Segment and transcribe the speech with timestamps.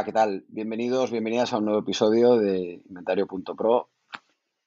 [0.00, 0.44] Hola, ¿qué tal?
[0.48, 3.90] Bienvenidos, bienvenidas a un nuevo episodio de Inventario.pro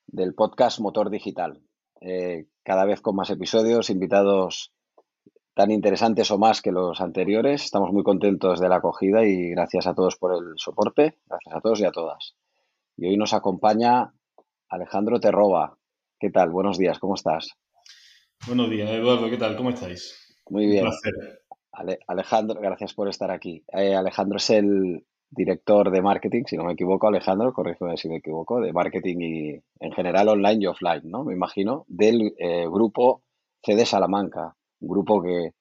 [0.05, 1.59] del podcast Motor Digital.
[2.01, 4.73] Eh, cada vez con más episodios, invitados
[5.55, 7.63] tan interesantes o más que los anteriores.
[7.63, 11.17] Estamos muy contentos de la acogida y gracias a todos por el soporte.
[11.25, 12.35] Gracias a todos y a todas.
[12.95, 14.13] Y hoy nos acompaña
[14.69, 15.79] Alejandro Terroba.
[16.19, 16.51] ¿Qué tal?
[16.51, 17.55] Buenos días, ¿cómo estás?
[18.45, 19.57] Buenos días, Eduardo, ¿qué tal?
[19.57, 20.35] ¿Cómo estáis?
[20.51, 20.85] Muy bien.
[20.85, 21.39] Un placer.
[22.05, 23.63] Alejandro, gracias por estar aquí.
[23.73, 25.03] Eh, Alejandro es el
[25.35, 29.61] director de marketing, si no me equivoco, Alejandro, corrígeme si me equivoco, de marketing y
[29.79, 31.23] en general online y offline, ¿no?
[31.23, 33.23] Me imagino, del eh, grupo
[33.61, 35.51] CD Salamanca, un grupo que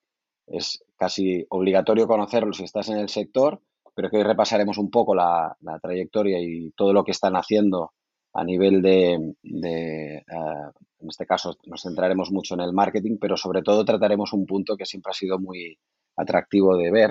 [0.47, 3.61] es casi obligatorio conocerlo si estás en el sector,
[3.95, 7.92] pero que hoy repasaremos un poco la, trayectoria y todo lo que están haciendo
[8.34, 13.62] a nivel de, eh, en este caso nos centraremos mucho en el marketing, pero sobre
[13.62, 15.79] todo trataremos un punto que siempre ha sido muy,
[16.17, 17.11] atractivo de ver,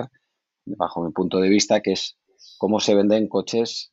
[0.64, 2.16] bajo mi punto de vista, que es
[2.58, 3.90] cómo se venden coches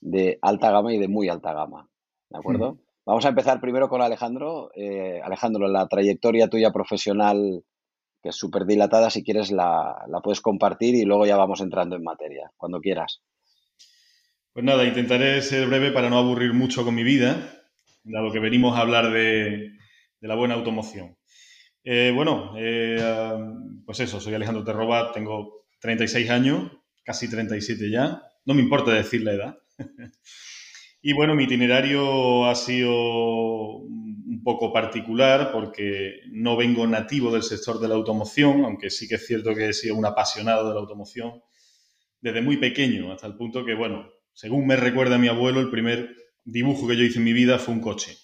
[0.00, 1.88] de alta gama y de muy alta gama.
[2.30, 2.78] ¿De acuerdo?
[3.04, 4.70] Vamos a empezar primero con Alejandro.
[4.74, 7.64] Eh, Alejandro, la trayectoria tuya profesional,
[8.22, 12.02] que es súper dilatada, si quieres la, puedes compartir y luego ya vamos entrando en
[12.02, 13.22] materia, cuando quieras.
[14.52, 17.62] Pues nada, intentaré ser breve para no aburrir mucho con mi vida,
[18.04, 19.70] dado que venimos a hablar de
[20.20, 21.16] la buena automoción.
[21.90, 22.98] Eh, bueno, eh,
[23.86, 26.70] pues eso, soy Alejandro Terroba, tengo 36 años,
[27.08, 29.58] casi 37 ya, no me importa decir la edad.
[31.00, 37.80] y bueno, mi itinerario ha sido un poco particular porque no vengo nativo del sector
[37.80, 40.80] de la automoción, aunque sí que es cierto que he sido un apasionado de la
[40.80, 41.40] automoción
[42.20, 46.14] desde muy pequeño, hasta el punto que, bueno, según me recuerda mi abuelo, el primer
[46.44, 48.18] dibujo que yo hice en mi vida fue un coche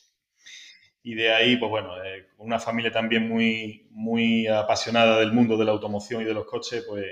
[1.02, 5.64] y de ahí, pues bueno, eh, una familia también muy, muy apasionada del mundo de
[5.64, 7.06] la automoción y de los coches, pues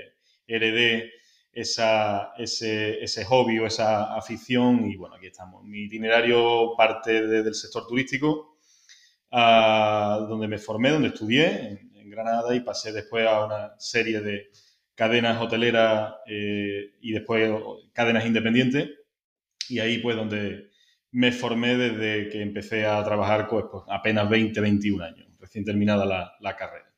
[0.45, 1.11] heredé
[1.53, 5.63] esa, ese, ese hobby o esa afición y bueno, aquí estamos.
[5.63, 8.57] Mi itinerario parte del sector turístico,
[9.31, 14.51] donde me formé, donde estudié en, Granada y pasé después a una serie de
[14.93, 17.51] cadenas hoteleras eh, y después
[17.91, 18.87] cadenas independientes
[19.67, 20.69] y ahí pues donde
[21.09, 26.05] me formé desde que empecé a trabajar pues, pues apenas 20, 21 años, recién terminada
[26.39, 26.92] la, carrera.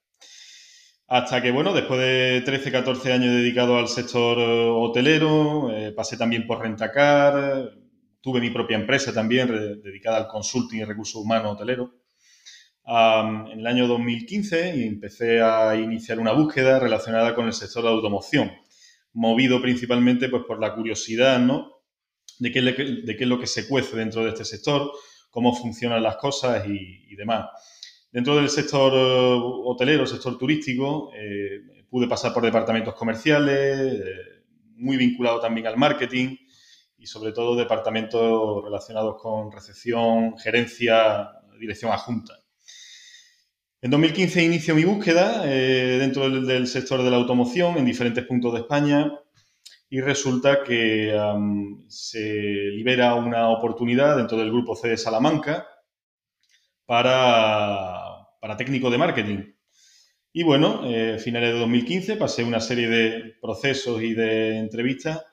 [1.07, 6.17] Hasta que, bueno, después de 13, 14 años dedicado al sector eh, hotelero, eh, pasé
[6.17, 7.71] también por Rentacar,
[8.21, 9.47] tuve mi propia empresa también
[9.83, 11.93] dedicada al consulting y recursos humanos hotelero.
[12.87, 17.89] en el año 2015 y empecé a iniciar una búsqueda relacionada con el sector de
[17.89, 18.51] automoción,
[19.13, 21.75] movido principalmente pues, por la curiosidad, ¿no?
[22.39, 24.91] de qué, de qué es lo que se cuece dentro de este sector,
[25.29, 27.45] cómo funcionan las cosas y, demás.
[28.15, 34.45] Dentro del sector eh, hotelero, sector turístico, eh, pude pasar por departamentos comerciales, eh,
[34.77, 36.37] muy vinculado también al marketing
[36.97, 42.35] y sobre todo departamentos relacionados con recepción, gerencia, dirección adjunta.
[43.81, 48.61] En 2015 inicio mi búsqueda dentro del, sector de la automoción en diferentes puntos de
[48.61, 49.11] España
[49.89, 51.13] y resulta que
[51.89, 52.23] se
[52.71, 55.67] libera una oportunidad dentro del grupo C de Salamanca
[56.85, 58.04] para,
[58.45, 59.39] para técnico de marketing.
[60.31, 65.25] Y bueno, eh, finales de 2015 pasé una serie de procesos y de entrevistas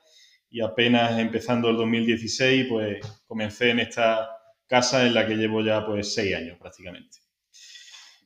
[0.49, 4.31] y apenas empezando el 2016 pues comencé en esta
[4.65, 7.19] casa en la que llevo ya pues seis años prácticamente.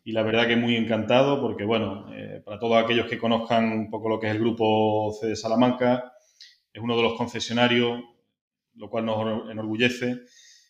[0.06, 3.90] Y la verdad que muy encantado porque bueno, eh, para todos aquellos que conozcan un
[3.90, 6.14] poco lo que es el grupo C de Salamanca,
[6.72, 8.00] es uno de los concesionarios,
[8.76, 10.22] lo cual nos enorgullece,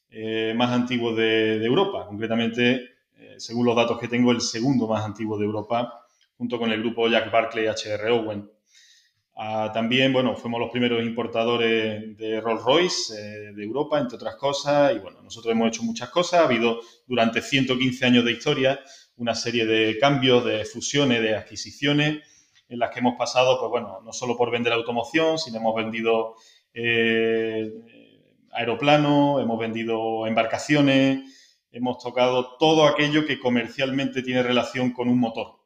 [0.09, 2.07] eh, más antiguos de, Europa.
[2.07, 2.96] Concretamente,
[3.39, 6.05] según los datos que tengo, el segundo más antiguo de Europa,
[6.37, 8.49] junto con el grupo Jack Barclay HR Owen.
[9.35, 14.35] Ah, también, bueno, fuimos los primeros importadores de Rolls Royce eh, de Europa, entre otras
[14.35, 16.41] cosas, y bueno, nosotros hemos hecho muchas cosas.
[16.41, 18.79] Ha habido durante 115 años de historia
[19.15, 22.23] una serie de cambios, de fusiones, de adquisiciones
[22.69, 26.35] en las que hemos pasado, pues bueno, no solo por vender automoción, sino hemos vendido
[26.73, 27.71] eh,
[28.51, 31.36] aeroplanos, hemos vendido embarcaciones,
[31.71, 35.59] hemos tocado todo aquello que comercialmente tiene relación con un motor.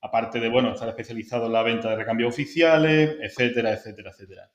[0.00, 4.50] Aparte de, bueno, estar especializado en la venta de recambios oficiales, etcétera, etcétera, etcétera.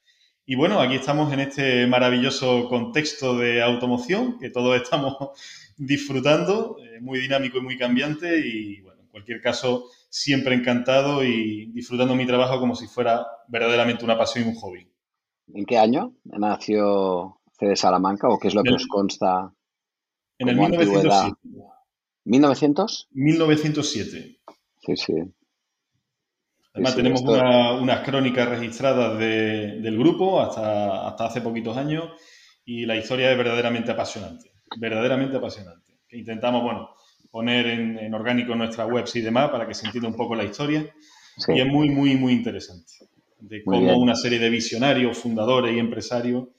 [0.49, 5.17] Y bueno, aquí estamos en este maravilloso contexto de automoción que todos estamos
[5.77, 11.65] disfrutando, eh, muy dinámico y muy cambiante y bueno, en cualquier caso, siempre encantado y
[11.73, 14.89] disfrutando mi trabajo como si fuera verdaderamente una pasión y un hobby.
[15.53, 19.51] ¿En qué año nació CD Salamanca o qué es lo que os consta?
[20.39, 21.35] En el 1907.
[22.25, 23.07] ¿1900?
[23.11, 24.39] 1907.
[24.85, 25.13] Sí, sí.
[26.73, 32.11] Además, tenemos unas crónicas registradas del grupo hasta, hasta hace poquitos años
[32.65, 34.51] y la historia es verdaderamente apasionante.
[34.77, 35.93] Verdaderamente apasionante.
[36.07, 36.89] Que intentamos, bueno,
[37.31, 40.85] poner en, orgánico nuestra web y demás para que se entienda un poco la historia.
[41.47, 42.91] Y es muy, muy, muy interesante.
[43.39, 46.49] De cómo una serie de visionarios, fundadores y empresarios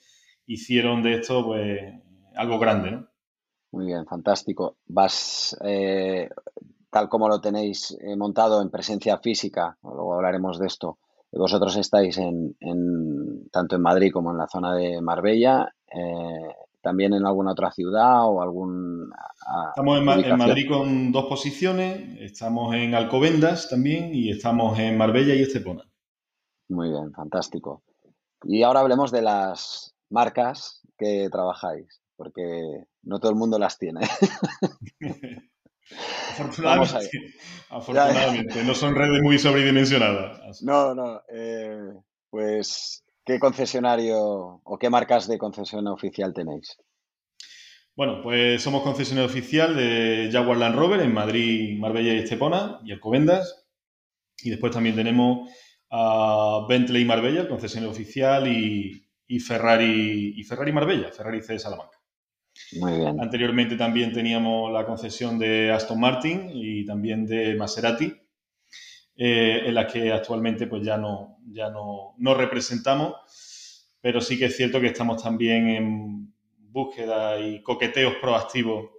[0.46, 1.80] hicieron de esto, pues,
[2.34, 3.07] algo grande, ¿no?
[3.72, 4.76] Muy bien, fantástico.
[4.86, 6.28] Vas, eh,
[6.90, 10.98] tal como lo tenéis eh, montado en presencia física, luego hablaremos de esto,
[11.32, 12.56] vosotros estáis en,
[13.50, 18.26] tanto en Madrid como en la zona de Marbella, eh, también en alguna otra ciudad
[18.26, 19.12] o algún...
[19.68, 25.42] estamos en, Madrid con dos posiciones, estamos en Alcobendas también y estamos en Marbella y
[25.42, 25.84] Estepona.
[26.68, 27.82] Muy bien, fantástico.
[28.44, 34.00] Y ahora hablemos de las marcas que trabajáis, porque no todo el mundo las tiene.
[37.70, 40.62] Afortunadamente, no son redes muy sobredimensionadas.
[40.62, 41.22] No, no.
[41.32, 41.78] Eh,
[42.28, 46.76] pues, ¿qué concesionario o qué marcas de concesión oficial tenéis?
[47.96, 52.92] Bueno, pues somos concesionario oficial de Jaguar Land Rover en Madrid, Marbella y Estepona y
[52.92, 53.68] Alcobendas.
[54.42, 55.48] Y después también tenemos
[55.90, 61.58] a Bentley y Marbella, concesionario oficial, y, y Ferrari y Ferrari Marbella, Ferrari C de
[61.58, 61.97] Salamanca.
[62.78, 63.20] Muy bien.
[63.20, 68.12] Anteriormente también teníamos la concesión de Aston Martin y también de Maserati,
[69.16, 73.14] eh, en la que actualmente pues ya no, ya no, representamos,
[74.00, 78.90] pero sí que es cierto que estamos también en búsqueda y coqueteos proactivos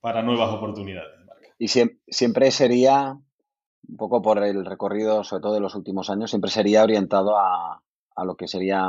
[0.00, 1.10] para nuevas oportunidades.
[1.58, 3.12] Y siempre sería,
[3.88, 7.82] un poco por el recorrido, sobre todo de los últimos años, siempre sería orientado a,
[8.14, 8.82] a lo que sería,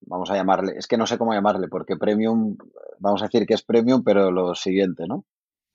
[0.00, 2.56] vamos a llamarle, es que no sé cómo llamarle, porque premium,
[2.98, 5.24] vamos a decir que es premium, pero lo siguiente, ¿no?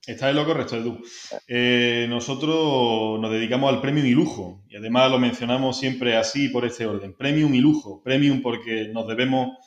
[0.05, 0.99] Está en lo correcto, Edu.
[1.47, 6.65] Eh, nosotros nos dedicamos al premium y lujo, y además lo mencionamos siempre así por
[6.65, 8.01] este orden, premium y lujo.
[8.03, 9.57] Premium porque nos debemos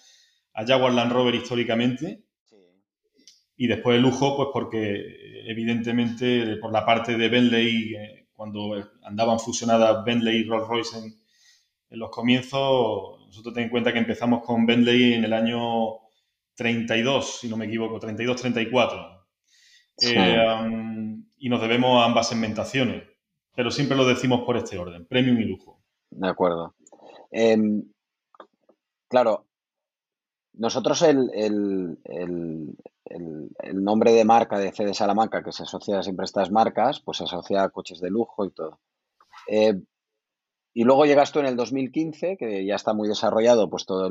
[0.52, 2.24] a Jaguar Land Rover históricamente,
[3.56, 5.04] y después el lujo, pues porque
[5.46, 11.04] evidentemente por la parte de Bentley, eh, cuando andaban fusionadas Bentley y Rolls Royce en,
[11.90, 15.98] en los comienzos, nosotros ten en cuenta que empezamos con Bentley en el año
[16.54, 19.26] 32, si no me equivoco, 32-34.
[20.02, 23.02] Eh, y nos debemos a ambas segmentaciones,
[23.52, 25.82] pero siempre lo decimos por este orden, premium y lujo.
[26.10, 26.76] De acuerdo.
[27.32, 27.82] Em,
[29.08, 29.46] claro,
[30.52, 31.26] nosotros el,
[33.74, 37.24] nombre de marca de CD Salamanca, que se asocia siempre a estas marcas, pues se
[37.24, 38.78] asocia a coches de lujo y todo.
[39.48, 39.74] Eh,
[40.74, 44.10] y luego llegas tú en el 2015, que ya está muy desarrollado, pues todo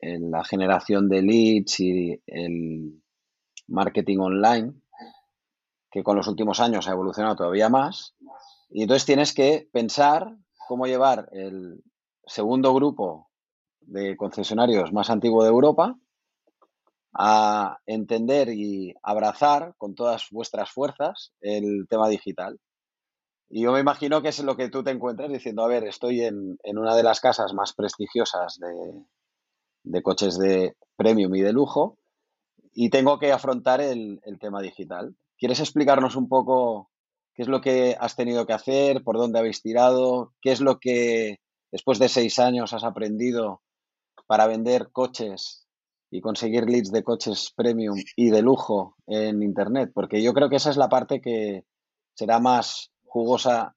[0.00, 3.02] la generación de leads y el
[3.66, 4.74] marketing online,
[5.90, 8.14] que con los últimos años ha evolucionado todavía más.
[8.68, 10.36] Y entonces tienes que pensar
[10.68, 11.82] cómo llevar el
[12.26, 13.30] segundo grupo
[13.80, 15.98] de concesionarios más antiguo de Europa
[17.14, 22.60] a entender y abrazar con todas vuestras fuerzas el tema digital.
[23.50, 26.22] Y yo me imagino que es lo que tú te encuentras diciendo, a ver, estoy
[26.22, 28.58] en, una de las casas más prestigiosas
[29.82, 31.98] de, coches de premium y de lujo
[32.74, 35.16] y tengo que afrontar el, tema digital.
[35.38, 36.90] ¿Quieres explicarnos un poco
[37.34, 40.78] qué es lo que has tenido que hacer, por dónde habéis tirado, qué es lo
[40.78, 41.38] que
[41.72, 43.62] después de seis años has aprendido
[44.26, 45.66] para vender coches
[46.10, 49.90] y conseguir leads de coches premium y de lujo en Internet?
[49.94, 51.64] Porque yo creo que esa es la parte que
[52.14, 53.74] será más jugosa,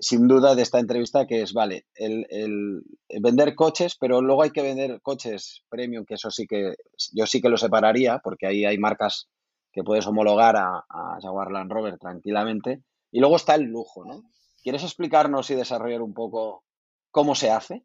[0.00, 2.82] sin duda, de esta entrevista, que es, vale, el,
[3.20, 6.74] vender coches, pero luego hay que vender coches premium, que eso sí que
[7.12, 9.28] yo sí que lo separaría, porque ahí hay marcas
[9.72, 12.82] que puedes homologar a, a Jaguar Land Rover tranquilamente.
[13.12, 14.22] Y luego está el lujo, ¿no?
[14.62, 16.64] ¿Quieres explicarnos y desarrollar un poco
[17.10, 17.84] cómo se hace?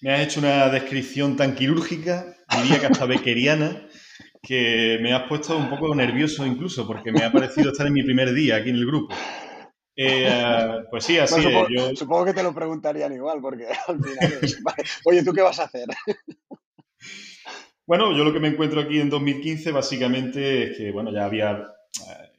[0.00, 3.85] Me has hecho una descripción tan quirúrgica, diría que hasta bequeriana,
[4.46, 8.04] que me has puesto un poco nervioso incluso, porque me ha parecido estar en mi
[8.04, 9.12] primer día aquí en el grupo.
[9.96, 11.98] Eh, pues sí, así supongo, es.
[11.98, 14.40] Supongo que te lo preguntarían igual, porque al final
[15.04, 15.88] oye, ¿tú qué vas a hacer?
[17.86, 21.52] Bueno, yo lo que me encuentro aquí en 2015 básicamente es que, bueno, ya había,
[21.52, 22.30] eh,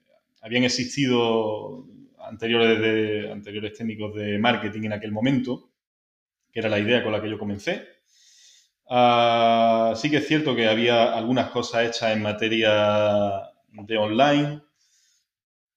[0.42, 1.86] habían existido
[2.20, 5.72] anteriores, de, anteriores técnicos de marketing en aquel momento,
[6.52, 7.97] que era la idea con la que yo comencé.
[8.90, 14.62] Ah, sí que es cierto que había algunas cosas hechas en materia de online,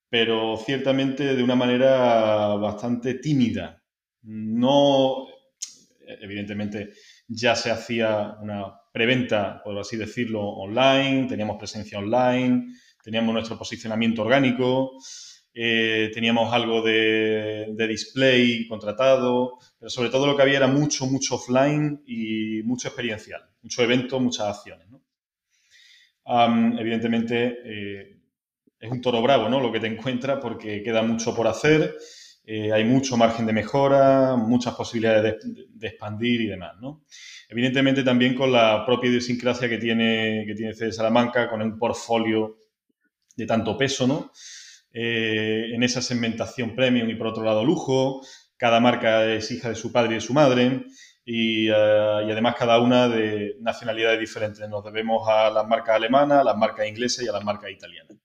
[0.08, 3.82] pero ciertamente de una manera bastante tímida.
[4.22, 5.26] No,
[6.20, 6.92] evidentemente,
[7.28, 14.22] ya se hacía una preventa, por así decirlo, online, teníamos presencia online, teníamos nuestro posicionamiento
[14.22, 14.92] orgánico,
[15.52, 21.36] eh, teníamos algo de, display contratado, pero sobre todo lo que había era mucho, mucho
[21.36, 24.86] offline y mucho experiencial, mucho evento, muchas acciones.
[26.78, 28.16] evidentemente, eh,
[28.78, 29.60] es un toro bravo ¿no?
[29.60, 31.96] lo que te encuentras porque queda mucho por hacer,
[32.44, 36.74] eh, hay mucho margen de mejora, muchas posibilidades de, expandir y demás.
[37.48, 42.56] Evidentemente también con la propia idiosincrasia que tiene, que tiene CD Salamanca, con un portfolio
[43.36, 44.32] de tanto peso, ¿no?
[44.92, 48.22] Eh, en esa segmentación premium y por otro lado lujo.
[48.56, 50.84] Cada marca es hija de su padre y de su madre
[51.24, 54.68] y, eh, además cada una de nacionalidades diferentes.
[54.68, 58.16] Nos debemos a las marcas alemanas, a las marcas inglesas y a las marcas italianas.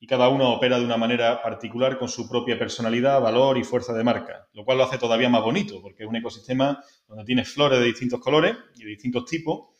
[0.00, 3.92] Y cada una opera de una manera particular con su propia personalidad, valor y fuerza
[3.92, 7.48] de marca, lo cual lo hace todavía más bonito porque es un ecosistema donde tienes
[7.48, 9.70] flores de distintos colores y de distintos tipos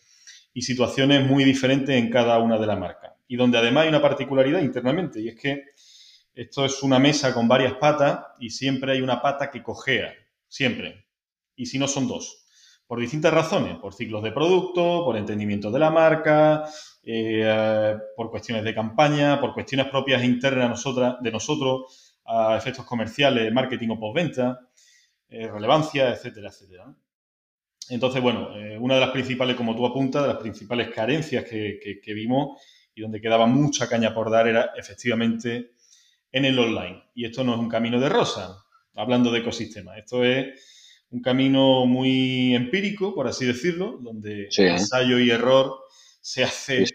[0.53, 4.03] y situaciones muy diferentes en cada una de las marcas y donde además hay una
[4.03, 5.65] particularidad internamente, y es que
[6.35, 10.15] esto es una mesa con varias patas y siempre hay una pata que cojea,
[10.47, 11.07] siempre.
[11.57, 12.47] Y si no son dos.
[12.87, 16.65] Por distintas razones, por ciclos de producto, por entendimiento de la marca,
[17.03, 20.85] eh, por cuestiones de campaña, por cuestiones propias e internas
[21.21, 24.61] de nosotros, a efectos comerciales, marketing o postventa,
[25.29, 26.95] eh, relevancia, etcétera, etcétera.
[27.91, 32.01] Entonces, bueno, eh, una de las principales, como tú apuntas, de las principales carencias que,
[32.01, 32.61] que vimos
[32.99, 35.71] y donde quedaba mucha caña por dar era efectivamente
[36.33, 37.05] en el online.
[37.15, 38.65] Y esto no es un camino de rosa,
[38.97, 39.97] hablando de ecosistema.
[39.97, 45.79] Esto es un camino muy empírico, por así decirlo, donde ensayo y error
[46.21, 46.87] se hace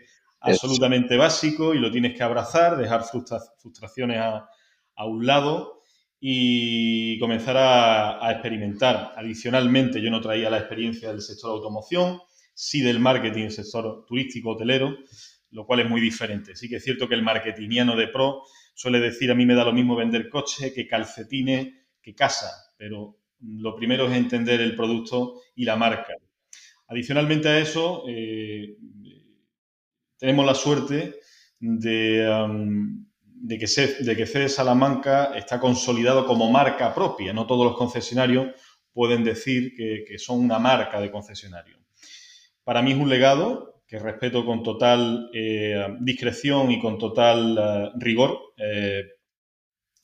[0.42, 5.84] absolutamente básico y lo tienes que abrazar, dejar frustraciones a, un lado
[6.20, 9.14] y comenzar a, a, experimentar.
[9.16, 12.20] Adicionalmente, yo no traía la experiencia del sector automoción,
[12.54, 14.98] sí del marketing, sector turístico, hotelero,
[15.54, 16.56] lo cual es muy diferente.
[16.56, 18.44] Sí que es cierto que el marketingiano de pro
[18.74, 21.68] suele decir a mí me da lo mismo vender coche que calcetines,
[22.02, 26.14] que casa, pero lo primero es entender el producto y la marca.
[26.88, 28.78] Adicionalmente a eso, eh,
[30.18, 31.20] tenemos la suerte
[31.60, 37.32] de, de, que de que CD Salamanca está consolidado como marca propia.
[37.32, 38.48] No todos los concesionarios
[38.92, 41.78] pueden decir que son una marca de concesionario.
[42.64, 47.92] Para mí es un legado que respeto con total eh, discreción y con total eh,
[47.98, 49.04] rigor, eh,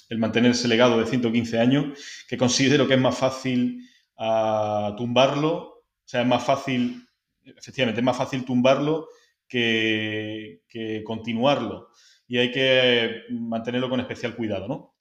[0.10, 3.82] el mantener ese legado de 115 años, que considero que es más fácil
[4.16, 7.04] ah, tumbarlo, o sea, es más fácil,
[7.44, 9.08] efectivamente, es más fácil tumbarlo
[9.48, 10.62] que,
[11.04, 11.90] continuarlo.
[12.28, 14.96] Y hay que mantenerlo con especial cuidado, ¿no?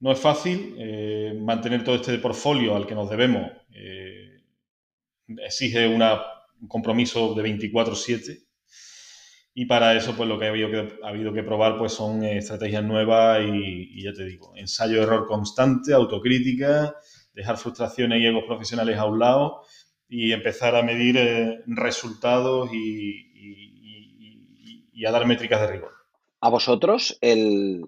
[0.00, 3.52] no es fácil mantener todo este portfolio al que nos debemos
[5.38, 6.02] exige un
[6.68, 8.48] compromiso de 24/7
[9.54, 12.22] y para eso pues lo que ha habido que, ha habido que probar pues son
[12.24, 16.94] estrategias nuevas y, ya te digo, ensayo-error constante, autocrítica,
[17.34, 19.62] dejar frustraciones y egos profesionales a un lado
[20.08, 23.24] y empezar a medir eh, resultados y
[25.04, 25.92] a dar métricas de rigor.
[26.40, 27.84] A vosotros, el,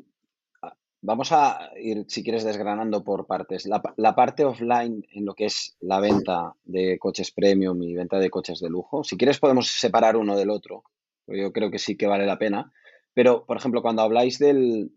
[1.02, 3.66] Vamos a ir, si quieres, desgranando por partes.
[3.66, 8.28] La, parte offline en lo que es la venta de coches premium y venta de
[8.28, 9.02] coches de lujo.
[9.02, 10.85] Si quieres, podemos separar uno del otro.
[11.26, 12.71] Yo creo que sí que vale la pena.
[13.14, 14.90] Pero, por ejemplo, cuando habláis del,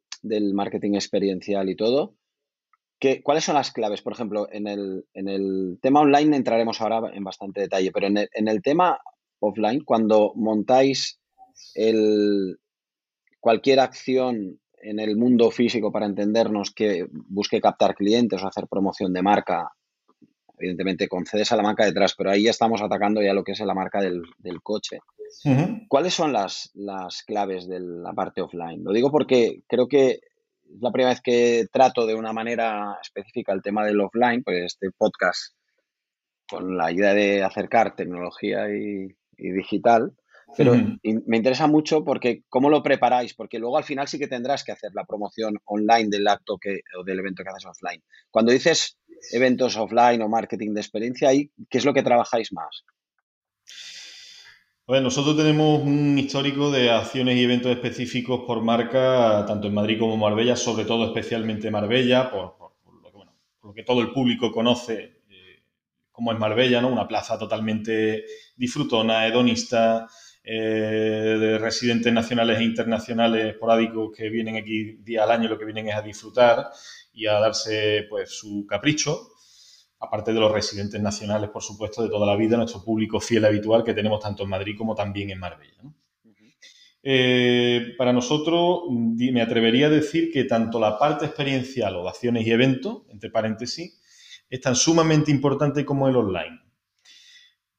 [0.54, 2.16] marketing experiencial y todo,
[3.00, 4.02] ¿qué, ¿cuáles son las claves?
[4.02, 8.18] Por ejemplo, en el, en el tema online entraremos ahora en bastante detalle, pero en
[8.18, 9.00] el, en el tema
[9.40, 11.22] offline, cuando montáis
[11.76, 12.60] el,
[13.40, 19.14] cualquier acción en el mundo físico para entendernos que busque captar clientes o hacer promoción
[19.14, 19.72] de marca,
[20.58, 23.60] evidentemente con a la marca detrás, pero ahí ya estamos atacando ya lo que es
[23.62, 24.24] la marca del,
[24.62, 25.00] coche.
[25.88, 28.84] ¿Cuáles son las, las claves de la parte offline?
[28.84, 33.54] Lo digo porque creo que es la primera vez que trato de una manera específica
[33.54, 35.56] el tema del offline, pues este podcast
[36.48, 40.14] con la idea de acercar tecnología y digital,
[40.56, 44.64] pero me interesa mucho porque cómo lo preparáis, porque luego al final sí que tendrás
[44.64, 48.04] que hacer la promoción online del acto que, o del evento que haces offline.
[48.30, 48.98] Cuando dices
[49.32, 52.84] eventos offline o marketing de experiencia, ¿qué es lo que trabajáis más?
[54.86, 59.98] Bueno, nosotros tenemos un histórico de acciones y eventos específicos por marca, tanto en Madrid
[59.98, 62.58] como en Marbella, sobre todo especialmente Marbella, por,
[63.64, 65.24] lo, que, todo el público conoce
[66.14, 66.90] como es Marbella, ¿no?
[66.90, 68.24] Una plaza totalmente
[68.56, 70.08] disfrutona, hedonista,
[70.46, 75.64] eh, de residentes nacionales e internacionales esporádicos que vienen aquí día al año, lo que
[75.64, 76.70] vienen es a disfrutar
[77.14, 79.30] y a darse pues su capricho,
[80.02, 83.86] aparte de los residentes nacionales, por supuesto, de toda la vida, nuestro público fiel habitual
[83.86, 85.82] que tenemos tanto en Madrid como también en Marbella.
[87.02, 92.46] Eh, para nosotros, me atrevería a decir que tanto la parte experiencial o de acciones
[92.46, 93.98] y eventos, entre paréntesis,
[94.50, 96.63] es tan sumamente importante como el online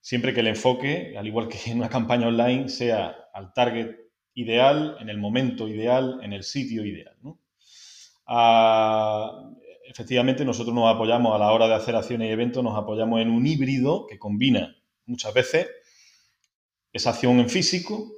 [0.05, 3.97] siempre que el enfoque, al igual que en una campaña online, sea al target
[4.35, 7.17] ideal, en el momento ideal, en el sitio ideal.
[8.27, 9.51] Ah,
[9.89, 13.31] efectivamente, nosotros nos apoyamos a la hora de hacer acciones y eventos, nos apoyamos en
[13.31, 15.71] un híbrido que combina muchas veces
[16.93, 18.13] esa acción en físico,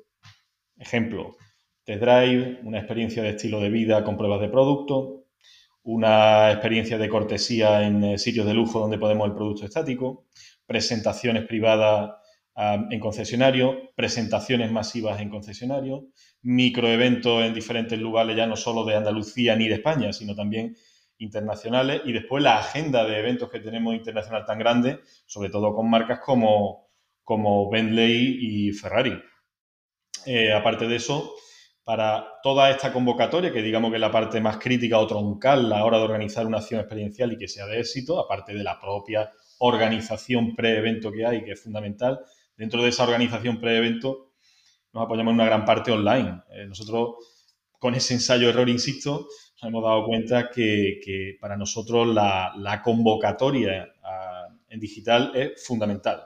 [0.77, 1.37] ejemplo,
[1.85, 5.27] test drive, una experiencia de estilo de vida con pruebas de producto,
[5.85, 10.25] una experiencia de cortesía en eh, sitios de lujo donde podemos el producto estático,
[10.67, 12.11] presentaciones privadas
[12.57, 16.07] en concesionario, presentaciones masivas en concesionario,
[16.43, 20.75] microeventos en diferentes lugares, ya no solo de Andalucía ni de España, sino también
[21.19, 25.89] internacionales, y después la agenda de eventos que tenemos internacional tan grande, sobre todo con
[25.91, 26.89] marcas como,
[27.23, 29.19] como Bentley y Ferrari.
[30.25, 31.35] Eh, aparte de eso,
[31.85, 35.79] para toda esta convocatoria, que digamos que es la parte más crítica o troncal a
[35.79, 38.81] la hora de organizar una acción experiencial y que sea de éxito, aparte de la
[38.81, 42.21] propia organización pre-evento que hay, que es fundamental.
[42.57, 44.33] Dentro de esa organización pre-evento
[44.93, 46.41] nos apoyamos en una gran parte online.
[46.51, 47.17] Eh, nosotros,
[47.79, 49.29] con ese ensayo-error, insisto,
[49.61, 53.93] nos hemos dado cuenta que, para nosotros la, convocatoria
[54.69, 56.23] en digital es fundamental.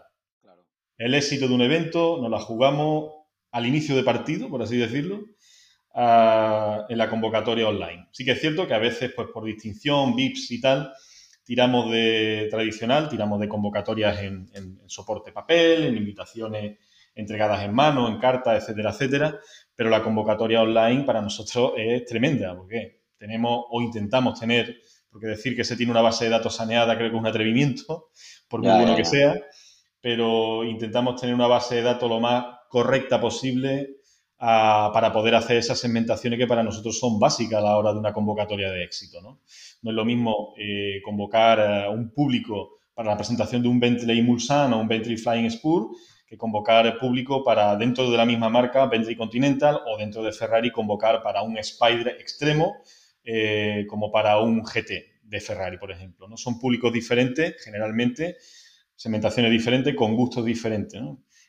[0.96, 3.12] El éxito de un evento nos la jugamos
[3.52, 5.24] al inicio de partido, por así decirlo,
[5.94, 8.08] en la convocatoria online.
[8.12, 10.92] Sí que es cierto que a veces, pues por distinción, VIPs y tal,
[11.44, 16.78] tiramos de tradicional, tiramos de convocatorias en, soporte papel, en invitaciones
[17.14, 19.38] entregadas en mano, en cartas, etcétera, etcétera,
[19.74, 24.76] pero la convocatoria online para nosotros es tremenda, porque tenemos o intentamos tener,
[25.10, 28.10] porque decir que se tiene una base de datos saneada creo que es un atrevimiento,
[28.48, 29.34] por muy bueno que sea,
[30.00, 33.99] pero intentamos tener una base de datos lo más correcta posible
[34.40, 38.12] para poder hacer esas segmentaciones que para nosotros son básicas a la hora de una
[38.12, 39.20] convocatoria de éxito.
[39.20, 44.74] No, es lo mismo eh, convocar un público para la presentación de un Bentley Mulsanne
[44.74, 45.90] o un Bentley Flying Spur
[46.26, 50.70] que convocar público para dentro de la misma marca Bentley Continental o dentro de Ferrari
[50.70, 52.76] convocar para un Spider extremo
[53.22, 56.28] eh, como para un GT de Ferrari, por ejemplo.
[56.28, 56.38] ¿no?
[56.38, 58.38] Son públicos diferentes, generalmente,
[58.96, 60.98] segmentaciones diferentes, con gustos diferentes.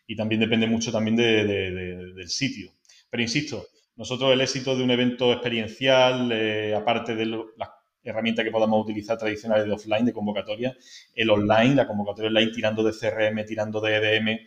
[0.08, 2.73] Y también depende mucho también del sitio.
[3.12, 7.69] Pero insisto, nosotros el éxito de un evento experiencial, eh, aparte de las
[8.02, 10.76] herramientas que podamos utilizar tradicionales de offline, de convocatoria,
[11.13, 14.39] el online, la convocatoria online tirando de CRM, tirando de EDM,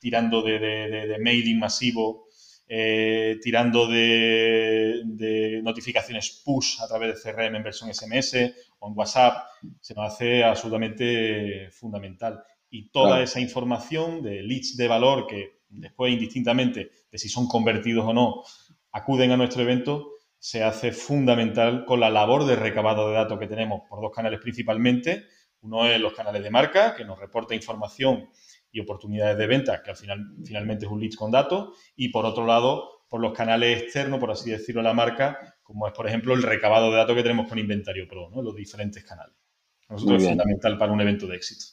[0.00, 2.26] tirando de, mailing masivo,
[2.66, 8.34] eh, tirando de, notificaciones push a través de CRM en versión SMS
[8.80, 9.46] o en WhatsApp,
[9.80, 12.42] se nos hace absolutamente fundamental.
[12.68, 18.04] Y toda esa información de leads de valor que después indistintamente de si son convertidos
[18.06, 18.42] o no,
[18.92, 23.46] acuden a nuestro evento, se hace fundamental con la labor de recabado de datos que
[23.46, 25.24] tenemos por dos canales principalmente.
[25.60, 28.28] Uno es los canales de marca, que nos reporta información
[28.70, 32.24] y oportunidades de venta, que al final finalmente es un lead con datos, y por
[32.24, 36.34] otro lado, por los canales externos, por así decirlo, la marca, como es, por ejemplo,
[36.34, 38.42] el recabado de datos que tenemos con Inventario Pro, ¿no?
[38.42, 39.34] los diferentes canales.
[39.88, 41.64] nosotros es fundamental para un evento de éxito.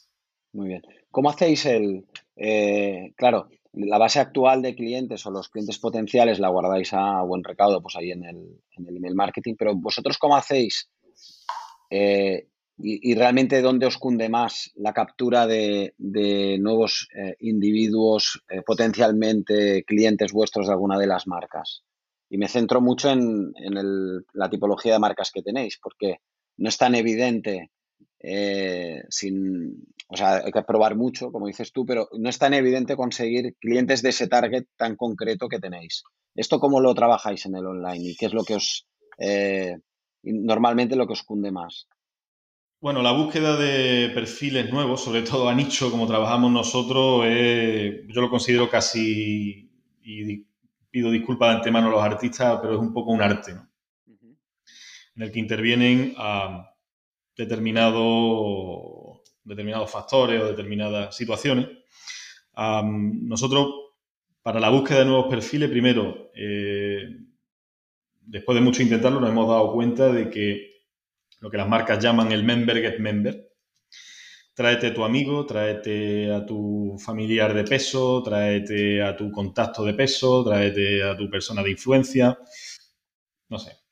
[0.54, 0.82] Muy bien.
[1.12, 2.06] ¿Cómo hacéis el...
[2.38, 7.44] Eh, claro, la base actual de clientes o los clientes potenciales la guardáis a buen
[7.44, 10.90] recaudo, pues ahí en el, email marketing, pero vosotros cómo hacéis
[11.90, 15.94] eh, y, realmente dónde os cunde más la captura de,
[16.60, 21.84] nuevos eh, individuos eh, potencialmente clientes vuestros de alguna de las marcas.
[22.30, 23.54] Y me centro mucho en,
[24.34, 26.18] la tipología de marcas que tenéis, porque
[26.58, 27.72] no es tan evidente
[29.10, 32.96] sin, o sea, hay que probar mucho, como dices tú, pero no es tan evidente
[32.96, 36.04] conseguir clientes de ese target tan concreto que tenéis.
[36.36, 38.88] ¿Esto cómo lo trabajáis en el online y qué es lo que os,
[39.20, 39.78] eh,
[40.24, 41.88] normalmente lo que os cunde más?
[42.82, 48.30] Bueno, la búsqueda de perfiles nuevos, sobre todo a nicho, como trabajamos nosotros, yo lo
[48.30, 49.72] considero casi,
[50.04, 50.46] y
[50.92, 53.70] pido disculpas de antemano a los artistas, pero es un poco un arte, ¿no?
[55.16, 56.75] En el que intervienen a
[57.36, 61.68] determinado determinados factores o determinadas situaciones.
[62.56, 63.68] nosotros,
[64.42, 67.04] para la búsqueda de nuevos perfiles, primero, eh,
[68.22, 70.76] después de mucho intentarlo, nos hemos dado cuenta de que
[71.40, 73.52] lo que las marcas llaman el member get member,
[74.54, 79.94] tráete a tu amigo, tráete a tu familiar de peso, tráete a tu contacto de
[79.94, 82.38] peso, tráete a tu persona de influencia.
[83.50, 83.85] No sé.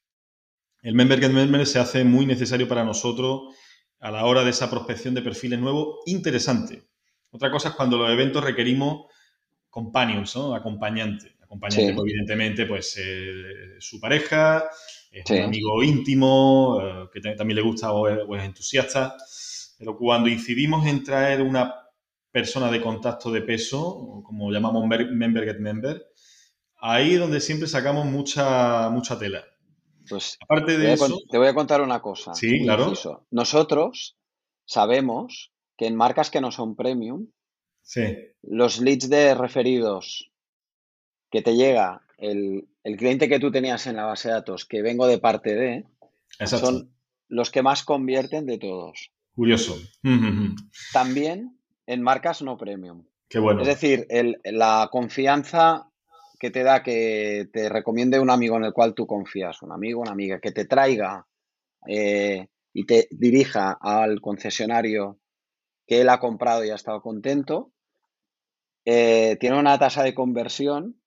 [0.83, 3.55] El Member Get Member se hace muy necesario para nosotros
[4.01, 6.83] a la hora de esa prospección de perfiles nuevos interesante.
[7.31, 9.05] Otra cosa es cuando los eventos requerimos
[9.69, 10.53] companions, ¿no?
[10.53, 11.37] Acompañante.
[11.41, 14.65] Acompañante, pues, evidentemente, pues eh, su pareja,
[15.09, 19.15] es un amigo íntimo, eh, que también le gusta o es, entusiasta.
[19.79, 21.73] Pero cuando incidimos en traer una
[22.29, 26.03] persona de contacto de peso, como llamamos member get member,
[26.81, 29.45] ahí es donde siempre sacamos mucha, mucha tela.
[30.09, 31.19] Pues Aparte de te eso.
[31.29, 32.33] te voy a contar una cosa.
[32.33, 32.93] Sí, claro.
[33.31, 34.17] Nosotros
[34.65, 37.27] sabemos que en marcas que no son premium,
[38.41, 40.31] los leads de referidos
[41.29, 45.07] que te llega el, cliente que tú tenías en la base de datos, que vengo
[45.07, 45.85] de parte de,
[46.45, 46.93] son
[47.27, 49.11] los que más convierten de todos.
[49.35, 49.77] Curioso.
[50.91, 53.05] También en marcas no premium.
[53.27, 53.61] Qué bueno.
[53.61, 54.07] Es decir,
[54.45, 55.89] la confianza
[56.43, 60.01] que te da que te recomiende un amigo en el cual tú confías, un amigo,
[60.01, 61.25] una amiga, que te traiga
[61.87, 65.21] eh, y te dirija al concesionario
[65.87, 67.71] que él ha comprado y ha estado contento,
[68.83, 70.99] eh, tiene una tasa de conversión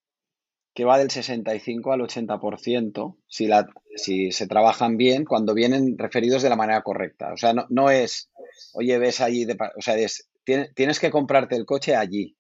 [0.73, 6.43] que va del 65 al 80% si, la, si se trabajan bien cuando vienen referidos
[6.45, 7.35] de la manera correcta.
[7.35, 8.31] O sea, no, es,
[8.73, 9.47] oye, ves allí,
[9.77, 9.97] o sea,
[10.75, 12.39] tienes que comprarte el coche allí.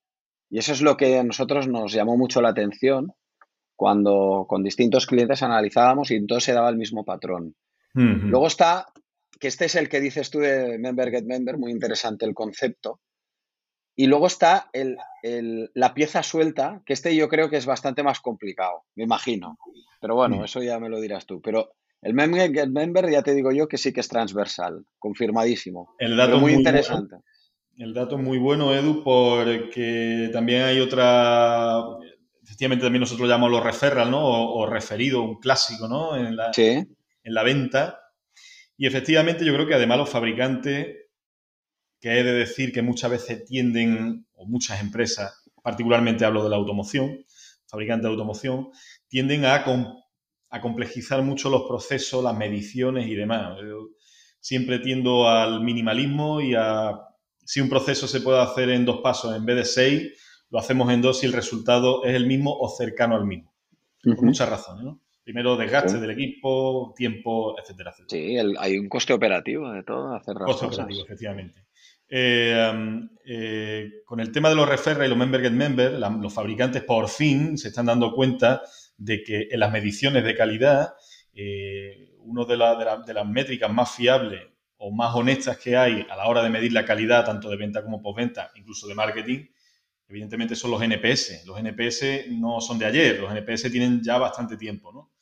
[0.50, 3.12] Y eso es lo que a nosotros nos llamó mucho la atención
[3.74, 7.54] cuando con distintos clientes analizábamos y entonces se daba el mismo patrón.
[7.94, 8.84] Luego está,
[9.40, 13.00] que este es el que dices tú de Member Get Member, muy interesante el concepto.
[13.94, 14.98] Y luego está el,
[15.72, 19.56] la pieza suelta, que este yo creo que es bastante más complicado, me imagino.
[19.98, 21.40] Pero bueno, eso ya me lo dirás tú.
[21.40, 21.70] Pero
[22.02, 25.94] el Member Get Member ya te digo yo que sí que es transversal, confirmadísimo.
[25.98, 27.16] El dato muy, interesante.
[27.78, 31.82] El dato es muy bueno, Edu, porque también hay otra.
[32.42, 34.24] Efectivamente, también nosotros llamamos los referral, ¿no?
[34.24, 36.16] O, referido, un clásico, ¿no?
[36.16, 38.00] En la, en la venta.
[38.78, 40.96] Y efectivamente, yo creo que además los fabricantes,
[42.00, 46.56] que he de decir que muchas veces tienden, o muchas empresas, particularmente hablo de la
[46.56, 47.24] automoción,
[47.66, 48.70] fabricantes de automoción,
[49.08, 49.64] tienden a,
[50.48, 53.58] a complejizar mucho los procesos, las mediciones y demás.
[53.60, 53.88] Yo
[54.40, 56.92] siempre tiendo al minimalismo y a
[57.46, 60.12] si un proceso se puede hacer en dos pasos en vez de seis,
[60.50, 63.54] lo hacemos en dos y el resultado es el mismo o cercano al mismo.
[64.02, 65.00] Por muchas razones, ¿no?
[65.22, 68.08] Primero, desgaste del equipo, tiempo, etcétera, etcétera.
[68.08, 71.66] Sí, hay un coste operativo de todo, hacer Coste operativo, efectivamente.
[72.08, 72.72] Eh,
[73.24, 77.08] eh, con el tema de los referra y los member get member, los fabricantes por
[77.08, 78.62] fin se están dando cuenta
[78.96, 80.94] de que en las mediciones de calidad,
[81.34, 82.56] eh, una de,
[83.04, 84.42] de las métricas más fiables
[84.78, 87.82] o más honestas que hay a la hora de medir la calidad tanto de venta
[87.82, 89.46] como postventa, incluso de marketing,
[90.08, 91.46] evidentemente son los NPS.
[91.46, 95.12] Los NPS no son de ayer, los NPS tienen ya bastante tiempo, ¿no?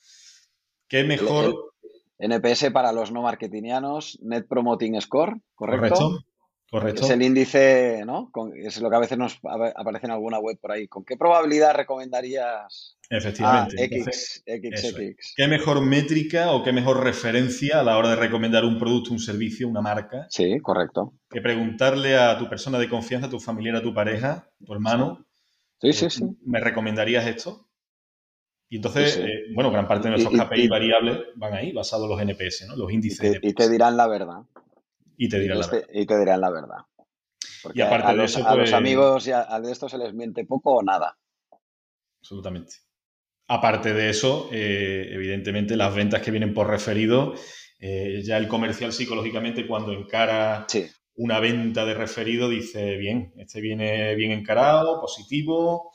[0.88, 1.72] ¿Qué mejor?
[2.18, 5.94] NPS para los no marketingianos, Net Promoting Score, ¿correcto?
[5.94, 6.24] Correcto.
[6.70, 7.04] Correcto.
[7.04, 8.32] Es el índice, ¿no?
[8.56, 10.88] es lo que a veces nos aparece en alguna web por ahí.
[10.88, 13.84] ¿Con qué probabilidad recomendarías Efectivamente.
[13.84, 18.64] X, X, X, ¿Qué mejor métrica o qué mejor referencia a la hora de recomendar
[18.64, 20.26] un producto, un servicio, una marca?
[20.30, 21.12] Sí, correcto.
[21.30, 25.26] Que preguntarle a tu persona de confianza, a tu familiar, a tu pareja, tu hermano.
[25.80, 26.24] Sí, sí, eh, sí.
[26.44, 27.68] ¿Me recomendarías esto?
[28.68, 32.20] Y entonces, eh, bueno, gran parte de nuestros KPI variables van ahí, basados en los
[32.36, 32.76] NPS, ¿no?
[32.76, 33.38] Los índices.
[33.42, 34.38] Y te dirán la verdad.
[35.16, 35.88] Y te dirán, la, verdad.
[35.92, 36.78] Y te dirán la verdad.
[37.74, 40.44] y aparte de eso, a los pues amigos y a, de esto se les miente
[40.44, 41.16] poco o nada.
[42.20, 42.76] Absolutamente.
[43.46, 47.34] Aparte de eso, eh, evidentemente las ventas que vienen por referido,
[47.78, 50.66] eh, ya el comercial psicológicamente cuando encara
[51.16, 55.92] una venta de referido dice, bien, este viene bien encarado, positivo,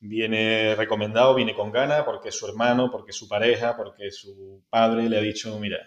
[0.00, 4.64] viene recomendado, viene con ganas porque es su hermano, porque es su pareja, porque su
[4.68, 5.78] padre le ha dicho, mira,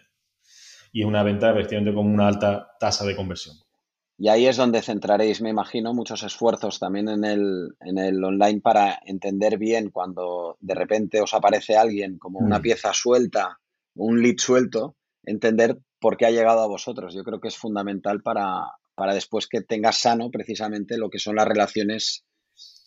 [0.92, 3.56] y es una venta efectivamente con una alta tasa de conversión.
[4.18, 8.62] Y ahí es donde centraréis, me imagino, muchos esfuerzos también en el, en el online
[8.62, 12.62] para entender bien cuando de repente os aparece alguien como una mm.
[12.62, 13.60] pieza suelta,
[13.96, 17.16] un lead suelto, entender por qué ha llegado a vosotros.
[17.16, 21.38] Yo creo que es fundamental para, para después que tengas sano precisamente lo que son
[21.38, 22.24] las relaciones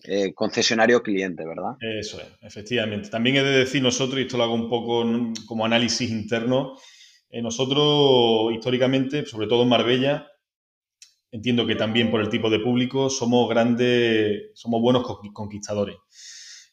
[0.04, 1.76] eh, concesionario-cliente, ¿verdad?
[1.80, 3.08] Eso es, efectivamente.
[3.08, 5.04] También he de decir nosotros, y esto lo hago un poco
[5.46, 6.76] como análisis interno,
[7.34, 10.28] eh, nosotros históricamente, sobre todo en Marbella,
[11.32, 15.96] entiendo que también por el tipo de público, somos grandes, somos buenos conquistadores.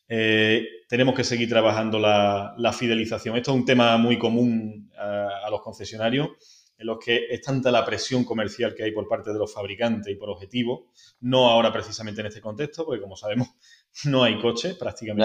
[0.08, 3.38] Eh, tenemos que seguir trabajando la, fidelización.
[3.38, 6.30] Esto es un tema muy común a, los concesionarios.
[6.78, 10.14] en los que es tanta la presión comercial que hay por parte de los fabricantes
[10.14, 10.82] y por objetivos,
[11.22, 13.48] no ahora precisamente en este contexto, porque como sabemos
[14.06, 15.24] no hay coche prácticamente.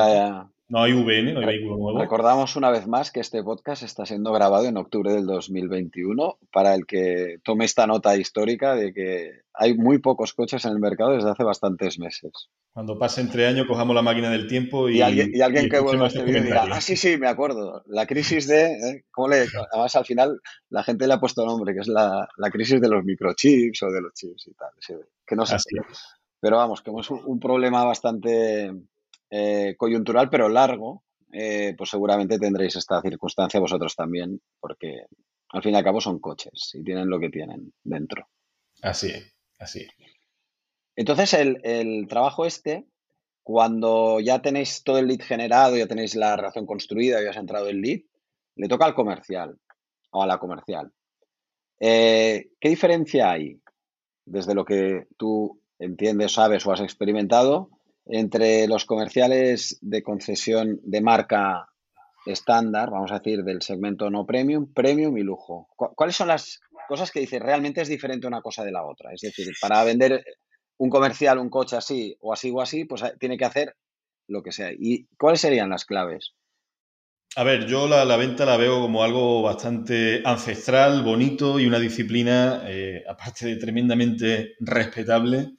[0.68, 1.98] No hay VN, no hay vehículo nuevo.
[2.00, 6.74] Recordamos una vez más que este podcast está siendo grabado en octubre del 2021 para
[6.74, 11.12] el que tome esta nota histórica de que hay muy pocos coches en el mercado
[11.12, 12.48] desde hace bastantes meses.
[12.72, 14.98] Cuando pase entre años, cojamos la máquina del tiempo y.
[14.98, 17.84] Y alguien, que vuelva a este vídeo dirá: Ah, sí, sí, me acuerdo.
[17.86, 18.64] La crisis de.
[18.64, 19.04] ¿eh?
[19.12, 22.80] ¿cómo le, además, al final, la gente le ha puesto nombre, que es la, crisis
[22.80, 24.70] de los microchips o de los chips y tal.
[25.24, 25.56] que no sé.
[26.40, 28.72] Pero vamos, que es un problema bastante
[29.30, 35.06] eh, coyuntural pero largo, eh, pues seguramente tendréis esta circunstancia vosotros también, porque
[35.50, 38.28] al fin y al cabo son coches y tienen lo que tienen dentro.
[38.82, 39.12] Así,
[39.58, 39.86] así.
[40.94, 42.86] Entonces, el, trabajo este,
[43.42, 47.68] cuando ya tenéis todo el lead generado, ya tenéis la relación construida, ya has entrado
[47.68, 48.00] el lead,
[48.56, 49.58] le toca al comercial
[50.10, 50.90] o a la comercial.
[51.78, 53.60] Eh, ¿Qué diferencia hay
[54.24, 57.75] desde lo que tú entiendes, sabes o has experimentado
[58.06, 61.68] entre los comerciales de concesión de marca
[62.24, 65.68] estándar, vamos a decir, del segmento no premium, premium y lujo.
[65.76, 69.12] ¿Cuáles son las cosas que dice realmente es diferente una cosa de la otra?
[69.12, 70.24] Es decir, para vender
[70.78, 73.76] un comercial un coche así o así o así, pues tiene que hacer
[74.28, 74.70] lo que sea.
[74.72, 76.34] ¿Y cuáles serían las claves?
[77.36, 82.62] A ver, yo la, venta la veo como algo bastante ancestral, bonito y una disciplina,
[82.66, 85.50] eh, aparte de tremendamente respetable,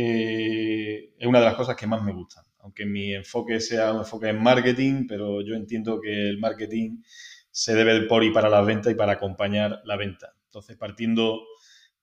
[0.00, 2.44] eh, es una de las cosas que más me gustan.
[2.60, 7.02] Aunque mi enfoque sea un enfoque en marketing, pero yo entiendo que el marketing
[7.50, 10.34] se debe por y para la venta y para acompañar la venta.
[10.44, 11.40] Entonces, partiendo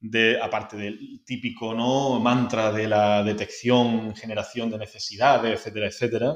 [0.02, 2.20] de, aparte del típico ¿no?
[2.20, 6.36] mantra de la detección, generación de necesidades, etcétera, etcétera,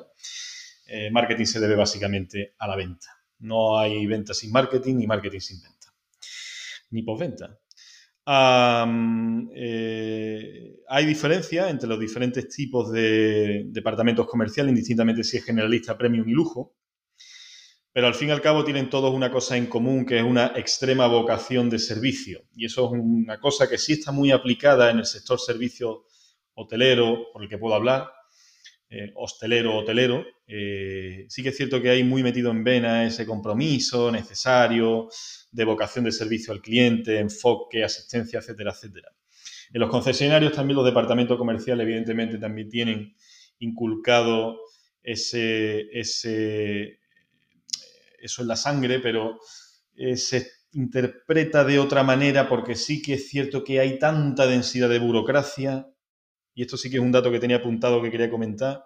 [0.87, 3.07] eh, marketing se debe básicamente a la venta.
[3.39, 5.93] No hay venta sin marketing ni marketing sin venta,
[6.91, 7.59] ni postventa.
[9.55, 16.29] Eh, hay diferencia entre los diferentes tipos de departamentos comerciales, indistintamente si es generalista, premium
[16.29, 16.75] y lujo,
[17.91, 20.53] pero al fin y al cabo tienen todos una cosa en común, que es una
[20.55, 22.43] extrema vocación de servicio.
[22.55, 26.05] Y eso es una cosa que sí está muy aplicada en el sector servicio
[26.53, 28.11] hotelero, por el que puedo hablar,
[28.89, 33.25] eh, hostelero, hotelero, eh, sí que es cierto que hay muy metido en vena ese
[33.25, 35.09] compromiso necesario
[35.51, 39.09] de vocación de servicio al cliente, enfoque, asistencia, etcétera, etcétera.
[39.71, 43.15] En los concesionarios también los departamentos comerciales evidentemente también tienen
[43.59, 44.57] inculcado
[45.03, 46.99] ese, ese
[48.21, 49.39] eso en la sangre, pero
[49.95, 54.89] eh, se interpreta de otra manera porque sí que es cierto que hay tanta densidad
[54.89, 55.87] de burocracia
[56.59, 58.83] y esto sí que es un dato que tenía apuntado que quería comentar,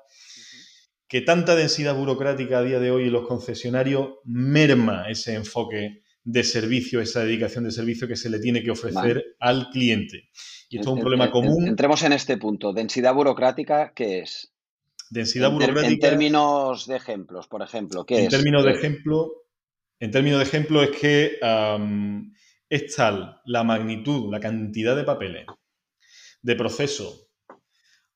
[1.07, 6.43] que tanta densidad burocrática a día de hoy en los concesionarios merma ese enfoque de
[6.43, 10.29] servicio, esa dedicación de servicio que se le tiene que ofrecer al cliente.
[10.69, 11.67] Y esto es un problema común.
[11.67, 12.73] Entremos en este punto.
[12.73, 14.53] Densidad burocrática, ¿qué es?
[15.09, 15.87] Densidad burocrática.
[15.87, 18.29] En términos de ejemplos, por ejemplo, ¿qué en es?
[18.29, 19.31] Términos de ejemplo,
[19.99, 21.39] en términos de ejemplo es que
[22.69, 25.47] es tal la magnitud, la cantidad de papeles,
[26.43, 27.31] de procesos,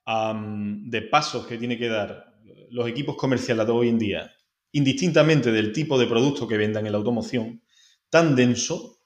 [0.07, 2.33] de pasos que tiene que dar
[2.69, 4.33] los equipos comerciales hoy en día,
[4.71, 7.61] indistintamente del tipo de producto que vendan en la automoción,
[8.09, 8.99] tan denso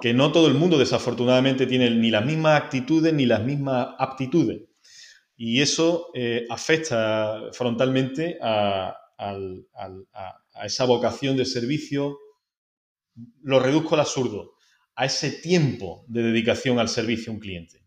[0.00, 4.62] que no todo el mundo desafortunadamente tiene ni las mismas actitudes ni las mismas aptitudes.
[5.36, 12.18] Y eso eh, afecta frontalmente a, a esa vocación de servicio,
[13.42, 14.54] lo reduzco al absurdo,
[14.96, 17.83] a ese tiempo de dedicación al servicio a un cliente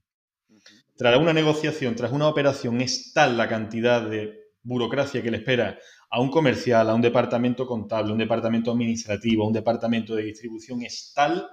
[0.97, 5.77] tras una negociación, tras una operación, es tal la cantidad de burocracia que le espera
[6.09, 10.23] a un comercial, a un departamento contable, a un departamento administrativo, a un departamento de
[10.23, 11.47] distribución, es tal,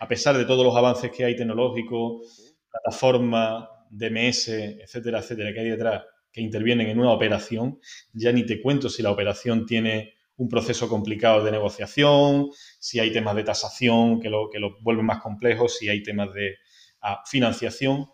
[0.00, 5.70] a pesar de todos los avances que hay tecnológicos, plataforma, DMS, etcétera, etcétera, que hay
[5.70, 7.80] detrás, que intervienen en una operación,
[8.12, 13.12] ya ni te cuento si la operación tiene un proceso complicado de negociación, si hay
[13.12, 16.54] temas de tasación que lo, que lo vuelven más complejos, si hay temas de
[17.00, 18.06] ah, financiación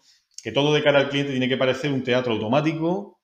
[0.44, 3.18] que todo de cara al cliente tiene que parecer un teatro automático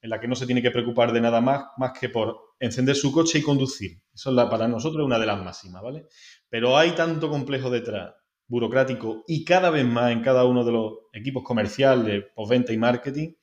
[0.00, 2.96] en la que no se tiene que preocupar de nada más, más que por encender
[2.96, 4.00] su coche y conducir.
[4.14, 6.06] Eso es para nosotros una de las máximas, ¿vale?
[6.48, 8.14] Pero hay tanto complejo detrás,
[8.46, 13.34] burocrático, y cada vez más en cada uno de los equipos comerciales, postventa y marketing,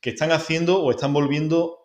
[0.00, 1.76] que están haciendo o están volviendo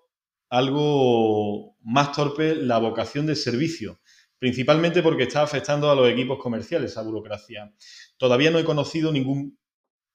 [0.49, 3.99] algo más torpe la vocación de servicio,
[4.39, 7.73] principalmente porque está afectando a los equipos comerciales esa burocracia.
[8.15, 9.57] Todavía no he conocido ningún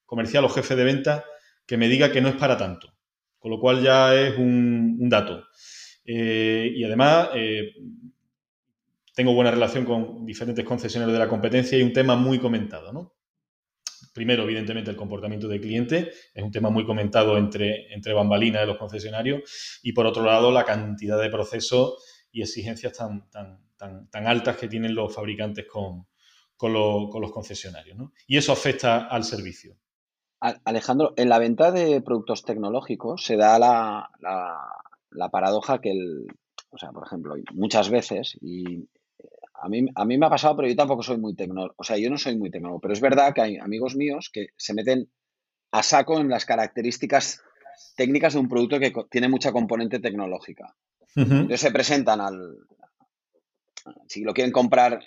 [0.08, 1.24] comercial o jefe de venta
[1.66, 2.96] que me diga que no es para tanto.
[3.38, 5.44] Con lo cual ya es un, dato.
[6.04, 7.74] Eh, y además, eh,
[9.14, 13.14] tengo buena relación con diferentes concesionarios de la competencia y un tema muy comentado, ¿no?
[14.14, 18.66] Primero, evidentemente, el comportamiento del cliente, es un tema muy comentado entre, entre bambalinas de
[18.66, 24.26] los concesionarios, y por otro lado, la cantidad de procesos y exigencias tan, tan, tan,
[24.26, 26.06] altas que tienen los fabricantes con,
[26.56, 27.96] con, los concesionarios.
[27.96, 28.12] ¿no?
[28.26, 29.76] Y eso afecta al servicio.
[30.40, 36.26] Alejandro, en la venta de productos tecnológicos se da la, la, paradoja que el,
[36.70, 38.88] o sea, por ejemplo, muchas veces, y
[39.54, 41.98] a mí, a mí me ha pasado, pero yo tampoco soy muy tecnológico, o sea,
[41.98, 45.10] yo no soy muy tecnólogo, pero es verdad que hay amigos míos que se meten
[45.72, 47.42] a saco en las características
[47.96, 50.76] técnicas de un producto que tiene mucha componente tecnológica.
[51.16, 52.58] Entonces se presentan al,
[54.06, 55.00] si lo quieren comprar,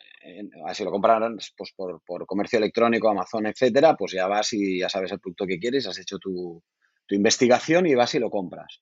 [0.74, 5.12] si lo compran pues por, comercio electrónico, Amazon, etcétera, pues ya vas y ya sabes
[5.12, 6.64] el producto que quieres, has hecho tu,
[7.10, 8.82] investigación y vas y lo compras.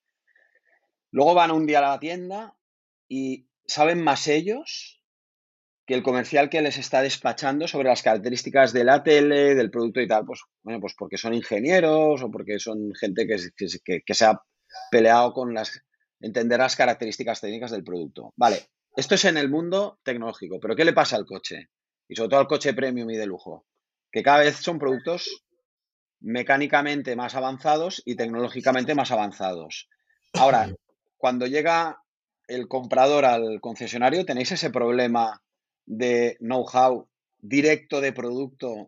[1.12, 2.56] Luego van un día a la tienda
[3.08, 5.02] y saben más ellos
[5.88, 10.00] que el comercial que les está despachando sobre las características de la tele, del producto
[10.00, 14.26] y tal, pues bueno, pues porque son ingenieros o porque son gente que, que se
[14.26, 14.40] ha
[14.92, 15.82] peleado con las
[16.22, 18.34] entender las características técnicas del producto.
[18.36, 18.68] Vale,
[19.00, 21.70] esto es en el mundo tecnológico, pero ¿qué le pasa al coche?
[22.08, 23.66] Y sobre todo al coche premium y de lujo.
[24.12, 25.44] Que cada vez son productos
[26.20, 29.88] mecánicamente más avanzados y tecnológicamente más avanzados.
[30.34, 30.70] Ahora,
[31.18, 32.02] cuando llega
[32.48, 35.42] el comprador al concesionario, ¿tenéis ese problema
[35.86, 37.08] de know-how
[37.40, 38.88] directo de producto,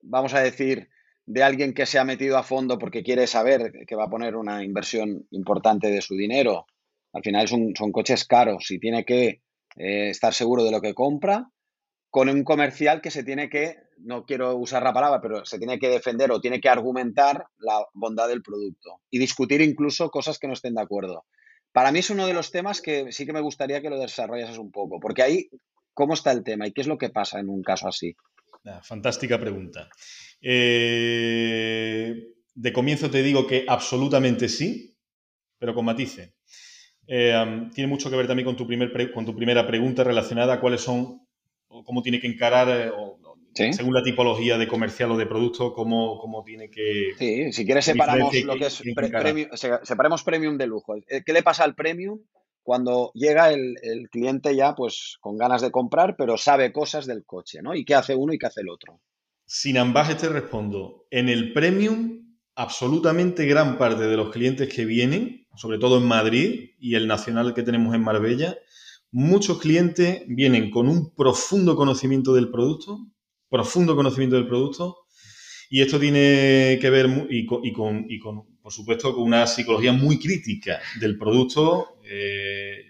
[0.00, 0.88] vamos a decir,
[1.26, 4.36] de alguien que se ha metido a fondo porque quiere saber que va a poner
[4.36, 6.66] una inversión importante de su dinero
[7.12, 9.42] al final son, coches caros y tiene que
[9.76, 11.50] eh, estar seguro de lo que compra
[12.10, 15.78] con un comercial que se tiene que, no quiero usar la palabra, pero se tiene
[15.78, 20.46] que defender o tiene que argumentar la bondad del producto y discutir incluso cosas que
[20.46, 21.26] no estén de acuerdo.
[21.72, 24.58] Para mí es uno de los temas que sí que me gustaría que lo desarrollases
[24.58, 25.50] un poco, porque ahí,
[25.92, 28.16] ¿cómo está el tema y qué es lo que pasa en un caso así?
[28.82, 29.88] fantástica pregunta.
[30.42, 32.14] Eh,
[32.54, 34.96] de comienzo te digo que absolutamente sí,
[35.58, 36.37] pero con matices.
[37.08, 40.60] Eh, tiene mucho que ver también con tu, primer con tu primera pregunta relacionada a
[40.60, 41.26] cuáles son,
[41.68, 42.92] o cómo tiene que encarar, eh,
[43.72, 47.14] según la tipología de comercial o de producto, cómo, cómo tiene que...
[47.18, 49.48] Sí, si quieres separamos lo que es premium,
[49.82, 50.96] separemos premium de lujo.
[50.96, 52.20] Eh, ¿Qué le pasa al premium
[52.62, 57.24] cuando llega el, el, cliente ya pues con ganas de comprar, pero sabe cosas del
[57.24, 57.74] coche, ¿no?
[57.74, 59.00] ¿Y qué hace uno y qué hace el otro?
[59.46, 61.06] Sin ambaje te respondo.
[61.10, 66.70] En el premium absolutamente gran parte de los clientes que vienen, sobre todo en Madrid
[66.78, 68.56] y el nacional que tenemos en Marbella,
[69.10, 73.00] muchos clientes vienen con un profundo conocimiento del producto,
[73.48, 74.98] profundo conocimiento del producto,
[75.68, 77.44] y esto tiene que ver y
[77.74, 78.06] con,
[78.62, 82.84] por supuesto, con una psicología muy crítica del producto, eh,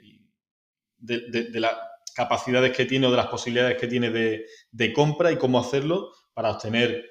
[0.98, 1.72] de, las
[2.14, 6.10] capacidades que tiene o de las posibilidades que tiene de, de compra y cómo hacerlo
[6.34, 7.06] para obtener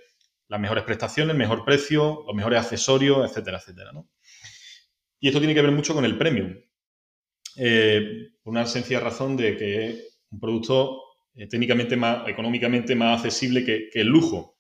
[0.48, 3.92] las mejores prestaciones, el mejor precio, los mejores accesorios, etcétera, etcétera.
[3.92, 4.08] ¿no?
[5.20, 6.56] Y esto tiene que ver mucho con el premium.
[7.56, 11.02] Eh, por una sencilla razón de que es un producto
[11.34, 14.58] eh, técnicamente más, económicamente más accesible que, el lujo.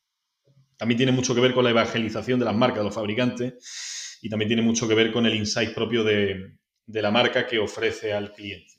[0.78, 4.30] También tiene mucho que ver con la evangelización de las marcas, de los fabricantes, y
[4.30, 8.14] también tiene mucho que ver con el insight propio de, de la marca que ofrece
[8.14, 8.74] al cliente.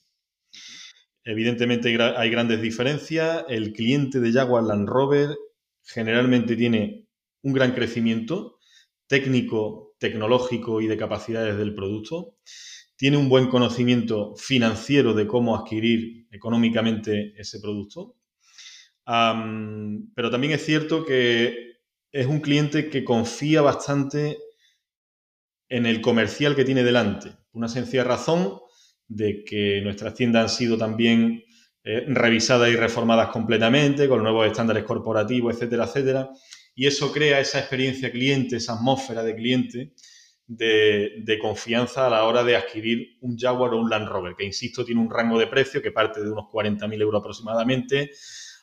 [1.25, 3.45] Evidentemente hay grandes diferencias.
[3.49, 5.37] El cliente de Jaguar Land Rover
[5.85, 7.07] generalmente tiene
[7.43, 8.59] un gran crecimiento
[9.07, 12.37] técnico, tecnológico y de capacidades del producto.
[12.97, 18.17] Tiene un buen conocimiento financiero de cómo adquirir económicamente ese producto.
[19.05, 21.69] pero también es cierto que
[22.13, 24.39] es un cliente que confía bastante
[25.69, 27.31] en el comercial que tiene delante.
[27.53, 28.59] Una sencilla razón
[29.07, 31.45] de que nuestras tiendas han sido también
[31.85, 36.31] eh, revisadas y reformadas completamente, con nuevos estándares corporativos, etcétera, etcétera.
[36.79, 39.95] Y eso crea esa experiencia cliente, esa atmósfera de cliente
[40.47, 44.85] de, confianza a la hora de adquirir un Jaguar o un Land Rover, que insisto,
[44.85, 48.12] tiene un rango de precio que parte de unos 40.000 euros aproximadamente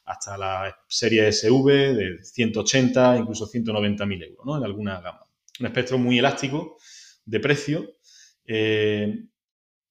[0.05, 4.57] hasta la serie SV de 180, incluso 190.000 euros, ¿no?
[4.59, 5.25] En alguna gama.
[5.59, 6.77] Un espectro muy elástico
[7.25, 7.97] de precio,
[8.45, 9.25] eh,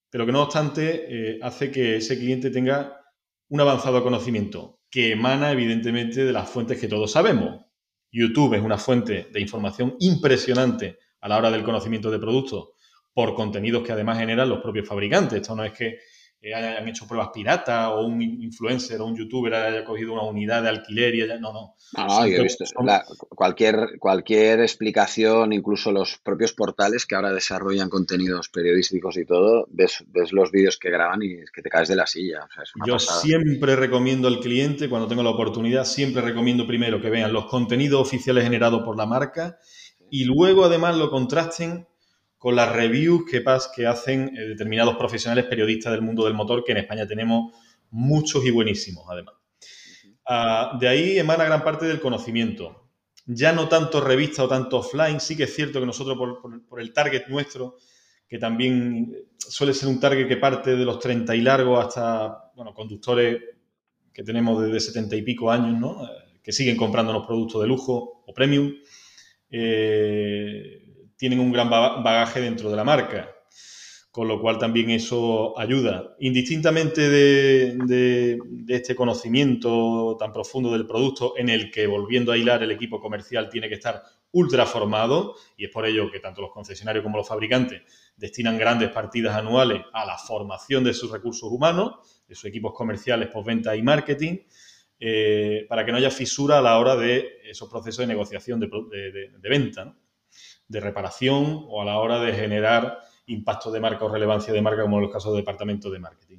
[0.09, 3.03] pero que no obstante eh, hace que ese cliente tenga
[3.49, 7.64] un avanzado conocimiento que emana evidentemente de las fuentes que todos sabemos.
[8.15, 12.69] YouTube es una fuente de información impresionante a la hora del conocimiento de productos
[13.12, 15.41] por contenidos que además generan los propios fabricantes.
[15.41, 15.99] Esto no es que
[16.53, 20.68] hayan hecho pruebas piratas o un influencer o un youtuber haya cogido una unidad de
[20.68, 21.38] alquiler y haya...
[21.38, 21.74] No, no.
[21.97, 22.64] No, no, yo he visto
[23.30, 30.05] cualquier, cualquier explicación, incluso los propios portales que ahora desarrollan contenidos periodísticos y todo, ves,
[30.09, 32.49] ves los vídeos que graban y es que te caes de la silla.
[32.86, 37.47] yo siempre recomiendo al cliente, cuando tengo la oportunidad, siempre recomiendo primero que vean los
[37.47, 39.59] contenidos oficiales generados por la marca
[40.11, 41.86] y luego además lo contrasten
[42.45, 43.42] con las reviews que,
[43.74, 47.57] que hacen eh, determinados profesionales periodistas del mundo del motor, que en España tenemos
[47.88, 49.36] muchos y buenísimos, además.
[50.26, 52.90] Ah, de ahí emana gran parte del conocimiento.
[53.24, 56.18] Ya no tanto revista o tanto offline, sí que es cierto que nosotros,
[56.68, 57.76] por, el target nuestro,
[58.28, 62.74] que también suele ser un target que parte de los 30 y largos hasta, bueno,
[62.74, 63.40] conductores
[64.12, 66.05] que tenemos desde 70 y pico años, ¿no?
[66.05, 68.70] Eh, que siguen comprándonos productos de lujo o premium.
[69.49, 70.84] Eh,
[71.17, 73.31] tienen un gran bagaje dentro de la marca,
[74.11, 76.15] con lo cual también eso ayuda.
[76.21, 78.39] Indistintamente de,
[78.69, 83.49] este conocimiento tan profundo del producto, en el que, volviendo a hilar, el equipo comercial
[83.49, 84.03] tiene que estar
[84.33, 87.83] ultra formado, y es por ello que tanto los concesionarios como los fabricantes
[88.17, 93.29] destinan grandes partidas anuales a la formación de sus recursos humanos, de sus equipos comerciales,
[93.29, 94.39] postventa y marketing,
[94.99, 99.31] eh, para que no haya fisura a la hora de esos procesos de negociación de,
[99.43, 99.97] venta.
[100.69, 104.83] De reparación o a la hora de generar impacto de marca o relevancia de marca,
[104.83, 106.39] como en los casos de departamento de marketing.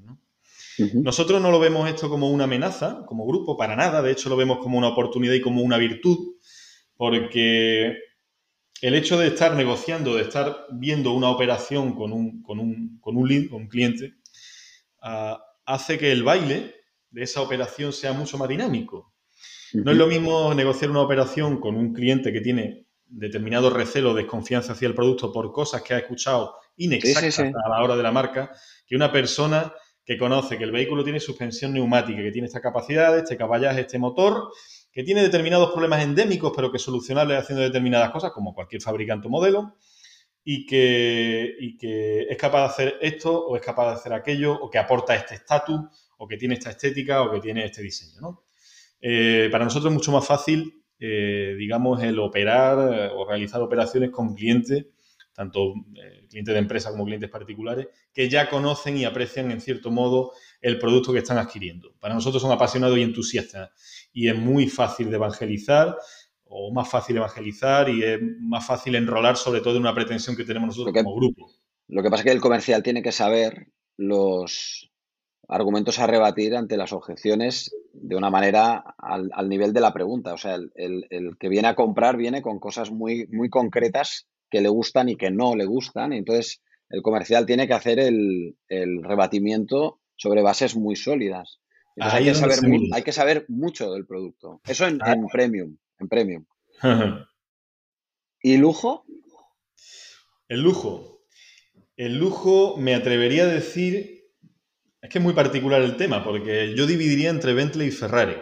[0.94, 4.02] Nosotros no lo vemos esto como una amenaza, como grupo, para nada.
[4.02, 6.36] De hecho, lo vemos como una oportunidad y como una virtud,
[6.98, 7.98] porque
[8.82, 13.16] el hecho de estar negociando, de estar viendo una operación con un, con un, con
[13.16, 14.16] un, con un cliente,
[15.02, 16.76] ah, hace que el baile
[17.10, 19.14] de esa operación sea mucho más dinámico.
[19.74, 24.14] No es lo mismo negociar una operación con un cliente que tiene determinado recelo o
[24.14, 28.12] desconfianza hacia el producto por cosas que ha escuchado inexactas a la hora de la
[28.12, 28.52] marca,
[28.86, 29.74] que una persona
[30.06, 33.98] que conoce que el vehículo tiene suspensión neumática, que tiene esta capacidad, este caballaje, este
[33.98, 34.50] motor,
[34.92, 39.32] que tiene determinados problemas endémicos, pero que solucionables haciendo determinadas cosas, como cualquier fabricante o
[39.32, 39.76] modelo,
[40.44, 44.54] y que, y que es capaz de hacer esto o es capaz de hacer aquello,
[44.54, 45.82] o que aporta este estatus,
[46.18, 48.22] o que tiene esta estética, o que tiene este diseño.
[48.22, 48.46] ¿no?
[49.02, 54.12] Eh, para nosotros es mucho más fácil eh, digamos, el operar eh, o realizar operaciones
[54.12, 54.86] con clientes,
[55.34, 59.92] tanto eh, clientes de empresa como clientes particulares, que ya conocen y aprecian en cierto
[59.92, 60.32] modo
[60.62, 61.94] el producto que están adquiriendo.
[62.00, 63.72] Para nosotros son apasionados y entusiastas
[64.14, 65.98] y es muy fácil de evangelizar
[66.46, 70.46] o más fácil evangelizar y es más fácil enrolar sobre todo en una pretensión que
[70.46, 71.52] tenemos nosotros como grupo.
[71.88, 73.68] Lo que pasa es que el comercial tiene que saber
[73.98, 74.92] los,
[75.48, 80.34] argumentos a rebatir ante las objeciones de una manera al, nivel de la pregunta.
[80.34, 84.70] O sea, el, que viene a comprar viene con cosas muy, muy concretas que le
[84.70, 86.14] gustan y que no le gustan.
[86.14, 88.56] entonces, el comercial tiene que hacer el,
[89.04, 91.60] rebatimiento sobre bases muy sólidas.
[92.00, 92.60] hay, que saber
[92.94, 94.62] hay que saber mucho del producto.
[94.66, 95.78] Eso en, en premium.
[96.00, 96.46] En premium.
[98.42, 99.06] ¿Y lujo?
[100.48, 101.24] El lujo.
[101.98, 104.25] El lujo me atrevería a decir
[105.06, 108.36] es que es muy particular el tema, porque yo dividiría entre Bentley y Ferrari.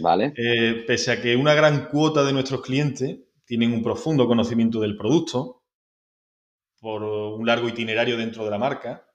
[0.00, 0.32] Vale.
[0.36, 4.96] Eh, pese a que una gran cuota de nuestros clientes tienen un profundo conocimiento del
[4.96, 5.62] producto,
[6.80, 9.06] por un largo itinerario dentro de la marca,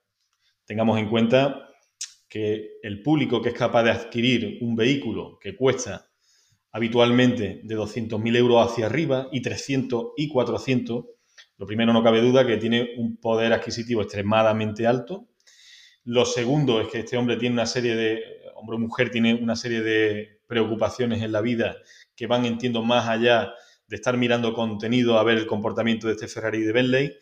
[0.64, 1.68] tengamos en cuenta
[2.30, 6.08] que el público que es capaz de adquirir un vehículo que cuesta
[6.72, 11.04] habitualmente de 200.000 euros hacia arriba y 300 y 400,
[11.58, 15.28] lo primero no cabe duda que tiene un poder adquisitivo extremadamente alto
[16.08, 18.22] lo segundo es que este hombre tiene una serie de,
[18.54, 21.76] hombre o mujer tiene una serie de preocupaciones en la vida
[22.16, 23.52] que van, entiendo, más allá
[23.86, 27.12] de estar mirando contenido a ver el comportamiento de este Ferrari de Bentley,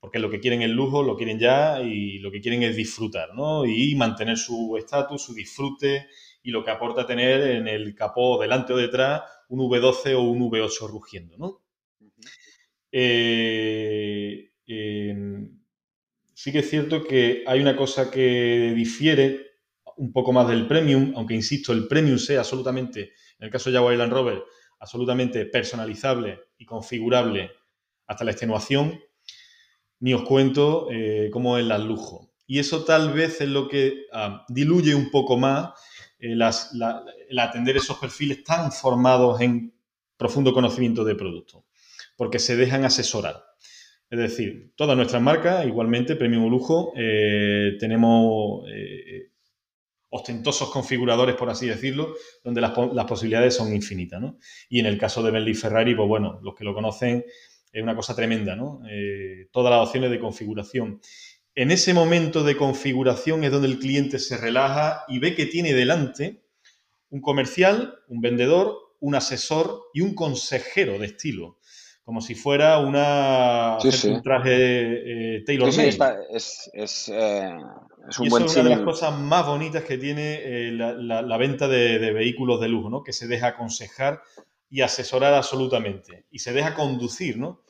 [0.00, 3.32] porque lo que quieren es lujo, lo quieren ya y lo que quieren es disfrutar,
[3.32, 3.64] ¿no?
[3.64, 6.08] Y mantener su estatus, su disfrute
[6.42, 10.50] y lo que aporta tener en el capó delante o detrás un V12 o un
[10.50, 11.62] V8 rugiendo, ¿no?
[12.90, 14.50] eh,
[16.36, 19.52] sí que es cierto que hay una cosa que difiere
[19.96, 23.76] un poco más del premium, aunque insisto, el premium sea absolutamente, en el caso de
[23.76, 24.44] Jaguar Land Rover,
[24.78, 27.52] absolutamente personalizable y configurable
[28.06, 29.00] hasta la extenuación,
[30.00, 32.34] ni os cuento eh, cómo es el lujo.
[32.46, 35.70] Y eso tal vez es lo que ah, diluye un poco más
[36.18, 39.74] eh, el atender esos perfiles tan formados en
[40.18, 41.64] profundo conocimiento de producto,
[42.14, 43.42] porque se dejan asesorar.
[44.08, 49.32] Es decir, todas nuestras marcas, igualmente, Premium Lujo, eh, tenemos eh,
[50.10, 52.70] ostentosos configuradores, por así decirlo, donde las,
[53.06, 54.20] posibilidades son infinitas.
[54.20, 54.38] ¿no?
[54.68, 57.24] Y en el caso de Bentley Ferrari, pues bueno, los que lo conocen,
[57.72, 58.80] es una cosa tremenda, ¿no?
[58.88, 61.00] Eh, todas las opciones de configuración.
[61.54, 65.74] en ese momento de configuración es donde el cliente se relaja y ve que tiene
[65.74, 66.42] delante
[67.10, 71.55] un comercial, un vendedor, un asesor y un consejero de estilo
[72.06, 77.56] como si fuera una un traje eh, Taylor sí, es, es, eh,
[78.08, 81.36] es, un y buen es una de las cosas más bonitas que tiene eh, la,
[81.36, 83.02] venta de, vehículos de lujo, ¿no?
[83.02, 84.22] Que se deja aconsejar
[84.70, 86.26] y asesorar absolutamente.
[86.30, 87.64] Y se deja conducir, ¿no?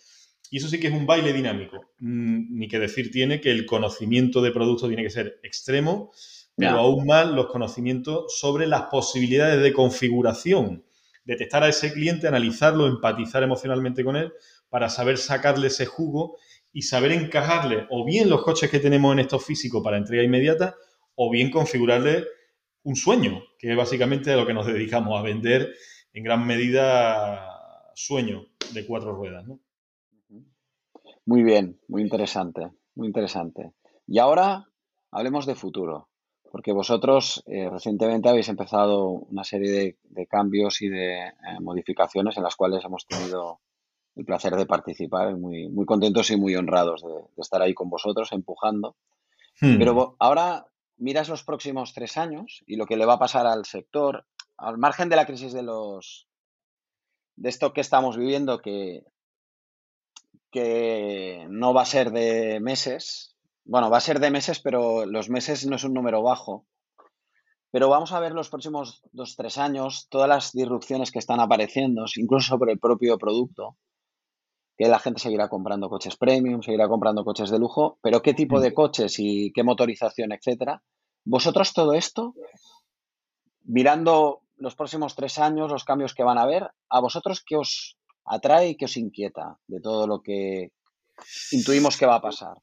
[0.50, 1.80] Y eso sí que es un baile dinámico.
[2.00, 6.12] Mm, ni que decir tiene que el conocimiento de producto tiene que ser extremo,
[6.54, 10.84] pero aún más los conocimientos sobre las posibilidades de configuración
[11.26, 14.32] detectar a ese cliente, analizarlo, empatizar emocionalmente con él
[14.70, 16.38] para saber sacarle ese jugo
[16.72, 20.76] y saber encajarle o bien los coches que tenemos en estos físicos para entrega inmediata
[21.16, 22.24] o bien configurarle
[22.84, 25.74] un sueño, que es básicamente a lo que nos dedicamos, a vender
[26.12, 29.44] en gran medida sueño de cuatro ruedas.
[31.24, 33.72] Muy bien, muy interesante, muy interesante.
[34.06, 34.68] Y ahora
[35.10, 36.08] hablemos de futuro
[36.56, 42.44] porque vosotros eh, recientemente habéis empezado una serie de, cambios y de eh, modificaciones en
[42.44, 43.60] las cuales hemos tenido
[44.14, 48.32] el placer de participar, muy, muy contentos y muy honrados de, estar ahí con vosotros,
[48.32, 48.96] empujando.
[49.60, 49.76] Hmm.
[49.76, 50.64] Pero ahora
[50.96, 54.24] miras los próximos tres años y lo que le va a pasar al sector,
[54.56, 56.26] al margen de la crisis de los
[57.34, 59.04] de esto que estamos viviendo, que,
[60.50, 63.35] que no va a ser de meses,
[63.66, 66.66] bueno, va a ser de meses, pero los meses no es un número bajo.
[67.72, 72.04] Pero vamos a ver los próximos dos, tres años, todas las disrupciones que están apareciendo,
[72.16, 73.76] incluso sobre el propio producto,
[74.78, 78.60] que la gente seguirá comprando coches premium, seguirá comprando coches de lujo, pero qué tipo
[78.60, 80.82] de coches y qué motorización, etcétera.
[81.24, 82.34] Vosotros todo esto,
[83.64, 87.98] mirando los próximos tres años, los cambios que van a haber, ¿a vosotros qué os
[88.24, 90.70] atrae y qué os inquieta de todo lo que
[91.50, 92.56] intuimos que va a pasar?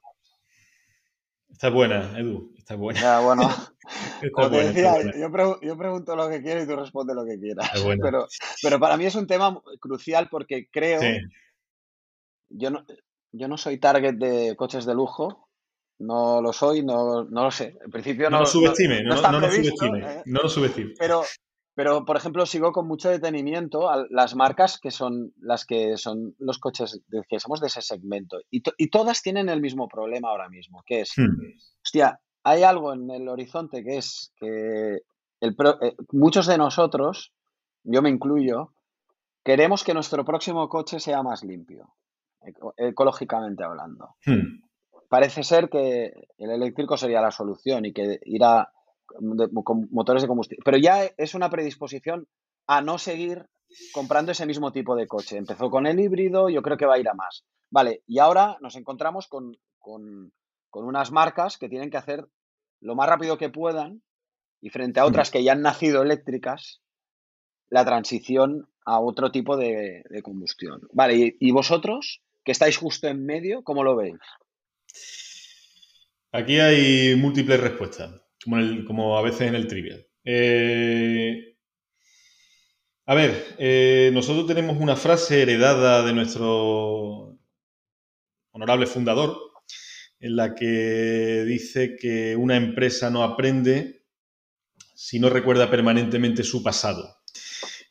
[1.54, 3.00] Está buena, Edu, está buena.
[3.00, 3.44] Ya, bueno,
[4.34, 5.32] como te decía, yo,
[5.78, 7.72] pregunto lo que quiero y tú respondes lo que quieras.
[8.02, 8.28] Pero,
[8.62, 11.00] pero para mí es un tema crucial porque creo.
[12.50, 12.86] Yo, no,
[13.32, 15.50] yo no soy target de coches de lujo,
[16.00, 17.78] no lo soy, no, no lo sé.
[17.86, 20.24] En principio no, no lo subestime, no, no, lo subestime, ¿eh?
[20.26, 20.94] no lo subestime.
[20.98, 21.24] Pero,
[21.76, 26.36] pero, por ejemplo, sigo con mucho detenimiento a las marcas que son las que son
[26.38, 28.40] los coches que somos de ese segmento.
[28.52, 31.58] Y, todas tienen el mismo problema ahora mismo, que es, hmm.
[31.84, 35.00] hostia, hay algo en el horizonte que es que
[35.40, 37.34] el eh, muchos de nosotros,
[37.84, 38.74] yo me incluyo,
[39.44, 41.96] queremos que nuestro próximo coche sea más limpio,
[42.78, 44.16] ecológicamente hablando.
[44.26, 44.62] Hmm.
[45.10, 48.20] Parece ser que el eléctrico sería la solución y que
[49.06, 50.62] con motores de combustible.
[50.64, 52.28] Pero ya es una predisposición
[52.68, 53.48] a no seguir
[53.92, 55.38] comprando ese mismo tipo de coche.
[55.38, 57.44] Empezó con el híbrido, yo creo que va a ir a más.
[57.70, 59.58] Vale, y ahora nos encontramos con,
[60.72, 62.28] unas marcas que tienen que hacer
[62.82, 64.02] lo más rápido que puedan
[64.62, 66.82] y frente a otras que ya han nacido eléctricas,
[67.70, 70.82] la transición a otro tipo de, combustión.
[70.92, 74.20] Vale, y, y, vosotros, que estáis justo en medio, ¿cómo lo veis?
[76.32, 80.06] Aquí hay múltiples respuestas como, a veces en el trivial.
[80.24, 81.58] Eh,
[83.06, 87.38] a ver, eh, nosotros tenemos una frase heredada de nuestro
[88.52, 89.38] honorable fundador,
[90.20, 94.06] en la que dice que una empresa no aprende
[94.96, 97.18] si no recuerda permanentemente su pasado.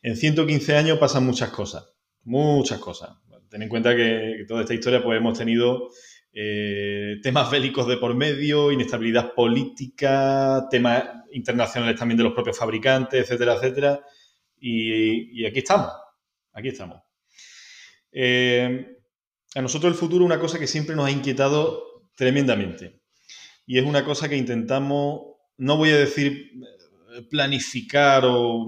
[0.01, 1.93] En 115 años pasan muchas cosas,
[2.23, 3.11] muchas cosas.
[3.49, 5.89] Ten en cuenta que, toda esta historia pues hemos tenido
[6.33, 13.21] eh, temas bélicos de por medio, inestabilidad política, temas internacionales también de los propios fabricantes,
[13.21, 14.01] etcétera, etcétera.
[14.59, 15.91] Y, aquí estamos,
[16.53, 17.01] aquí estamos.
[18.11, 18.97] Eh,
[19.55, 23.01] a nosotros el futuro una cosa que siempre nos ha inquietado tremendamente.
[23.65, 25.21] Y es una cosa que intentamos,
[25.57, 26.51] no voy a decir
[27.15, 28.65] eh, planificar o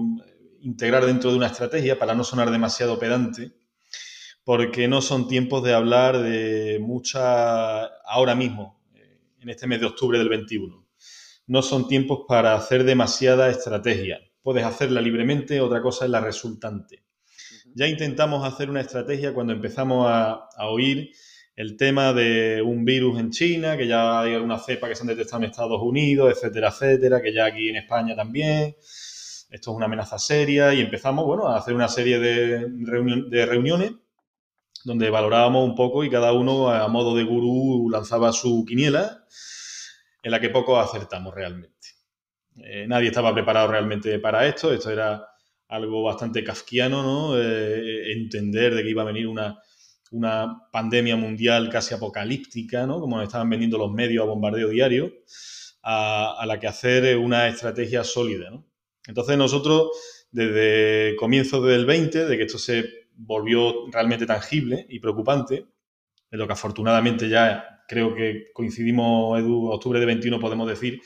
[0.60, 3.52] integrar dentro de una estrategia para no sonar demasiado pedante,
[4.46, 9.86] porque no son tiempos de hablar de mucha, ahora mismo, eh, en este mes de
[9.86, 10.86] octubre del 21.
[11.48, 14.20] No son tiempos para hacer demasiada estrategia.
[14.42, 17.02] Puedes hacerla libremente, otra cosa es la resultante.
[17.74, 21.10] Ya intentamos hacer una estrategia cuando empezamos a, oír
[21.56, 25.08] el tema de un virus en China, que ya hay alguna cepa que se han
[25.08, 28.76] detectado en Estados Unidos, etcétera, etcétera, que ya aquí en España también.
[28.78, 33.90] Esto es una amenaza seria y empezamos, bueno, a hacer una serie de, de reuniones
[34.86, 39.24] donde valorábamos un poco y cada uno a modo de gurú lanzaba su quiniela,
[40.22, 41.88] en la que poco acertamos realmente.
[42.58, 45.26] Eh, nadie estaba preparado realmente para esto, esto era
[45.66, 47.36] algo bastante kafkiano, ¿no?
[47.36, 49.58] Eh, entender de que iba a venir una,
[50.12, 53.00] una pandemia mundial casi apocalíptica, ¿no?
[53.00, 55.12] como nos estaban vendiendo los medios a bombardeo diario,
[55.82, 58.50] a, la que hacer una estrategia sólida.
[59.08, 59.90] Entonces nosotros,
[60.30, 65.66] desde comienzos del 20, de que esto se volvió realmente tangible y preocupante,
[66.30, 71.00] en lo que afortunadamente ya creo que coincidimos, Edu, octubre de 21 podemos decir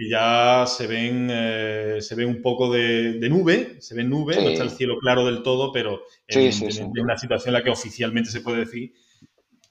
[0.00, 4.48] y ya se ven, eh, se ve un poco de, nube, se ven nube, no
[4.48, 8.30] está el cielo claro del todo, pero evidentemente es una situación en la que oficialmente
[8.30, 8.92] se puede decir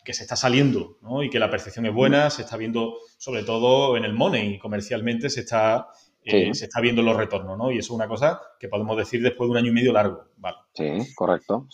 [0.03, 1.23] que se está saliendo ¿no?
[1.23, 5.29] y que la percepción es buena, se está viendo sobre todo en el money, comercialmente
[5.29, 5.87] se está,
[6.27, 7.71] eh, se está viendo los retornos, ¿no?
[7.71, 10.25] Y eso es una cosa que podemos decir después de un año y medio largo,
[10.37, 10.57] ¿vale?
[10.73, 11.67] Sí, correcto.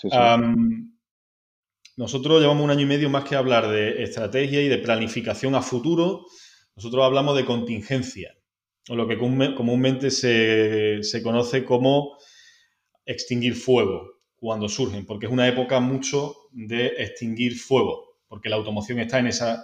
[1.97, 5.61] nosotros llevamos un año y medio más que hablar de estrategia y de planificación a
[5.61, 6.25] futuro,
[6.75, 8.35] nosotros hablamos de contingencia
[8.89, 12.17] o lo que comúnmente se, conoce como
[13.05, 18.99] extinguir fuego cuando surgen, porque es una época mucho de extinguir fuego, porque la automoción
[18.99, 19.63] está en esa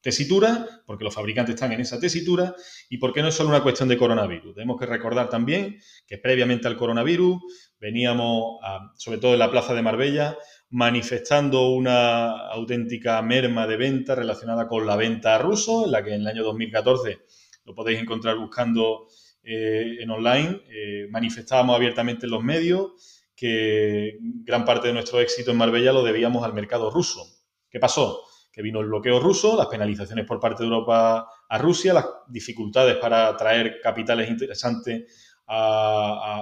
[0.00, 2.54] tesitura, porque los fabricantes están en esa tesitura
[2.88, 4.54] y porque no es solo una cuestión de coronavirus.
[4.54, 7.40] Tenemos que recordar también que previamente al coronavirus
[7.78, 8.58] veníamos,
[8.96, 10.38] sobre todo en la plaza de Marbella,
[10.70, 16.14] manifestando una auténtica merma de venta relacionada con la venta a ruso, en la que
[16.14, 17.18] en el año 2014
[17.64, 19.08] lo podéis encontrar buscando
[19.42, 20.62] eh, en online.
[20.70, 26.02] Eh, manifestábamos abiertamente en los medios que gran parte de nuestro éxito en Marbella lo
[26.02, 27.24] debíamos al mercado ruso.
[27.70, 28.22] ¿Qué pasó?
[28.52, 32.96] Que vino el bloqueo ruso, las penalizaciones por parte de Europa a Rusia, las dificultades
[32.96, 35.34] para traer capitales interesantes,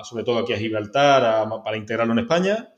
[0.04, 2.68] sobre todo aquí a Gibraltar, para integrarlo en España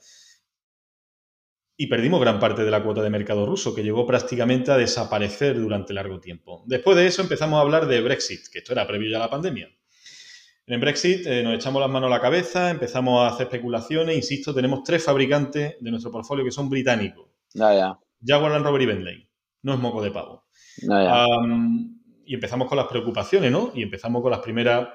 [1.81, 5.59] y perdimos gran parte de la cuota de mercado ruso, que llegó prácticamente a desaparecer
[5.59, 6.63] durante largo tiempo.
[6.67, 9.31] Después de eso empezamos a hablar de Brexit, que esto era previo ya a la
[9.31, 9.67] pandemia.
[10.67, 14.55] En Brexit eh, nos echamos las manos a la cabeza, empezamos a hacer especulaciones, insisto,
[14.55, 17.31] tenemos tres fabricantes de nuestro portfolio que son británicos.
[17.55, 19.31] Ya, Jaguar Land Rover y Bentley.
[19.63, 20.47] No es moco de pavo.
[22.25, 23.73] y empezamos con las preocupaciones, ¿no?
[23.75, 24.89] Y empezamos con las primeras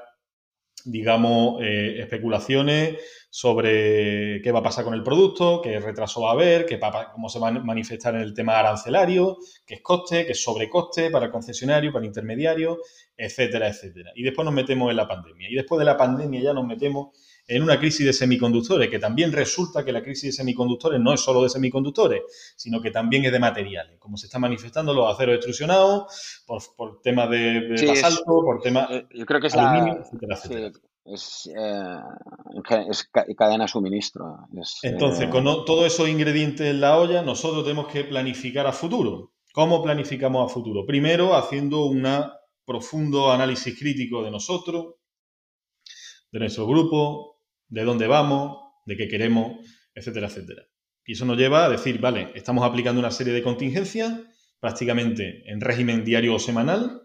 [0.86, 3.00] digamos, eh, especulaciones
[3.30, 6.80] sobre qué va a pasar con el producto, qué retraso va a haber, qué
[7.12, 11.10] cómo se va a manifestar en el tema arancelario, qué es coste, qué es sobrecoste
[11.10, 12.78] para el concesionario, para el intermediario,
[13.18, 14.12] etcétera, etcétera.
[14.16, 15.50] Y después nos metemos en la pandemia.
[15.50, 17.18] Y después de la pandemia ya nos metemos
[17.48, 21.22] en una crisis de semiconductores, que también resulta que la crisis de semiconductores no es
[21.22, 22.22] solo de semiconductores,
[22.56, 27.30] sino que también es de materiales, como se están manifestando los aceros extrusionados, por, temas
[27.30, 30.72] de, basalto, por temas eh, yo creo que es aluminio, etcétera,
[31.06, 32.00] es, eh,
[32.90, 34.48] es, cadena de suministro.
[34.82, 39.34] Entonces, eh, con todos esos ingredientes en la olla, nosotros tenemos que planificar a futuro.
[39.54, 40.86] ¿Cómo planificamos a futuro?
[40.86, 42.08] Primero, haciendo un
[42.66, 44.96] profundo análisis crítico de nosotros,
[46.32, 47.35] de nuestro grupo,
[47.68, 49.58] de dónde vamos, de qué queremos,
[49.94, 50.64] etcétera, etcétera.
[51.06, 54.14] Y eso nos lleva a decir, vale, estamos aplicando una serie de contingencias
[54.60, 57.02] prácticamente en régimen diario o semanal.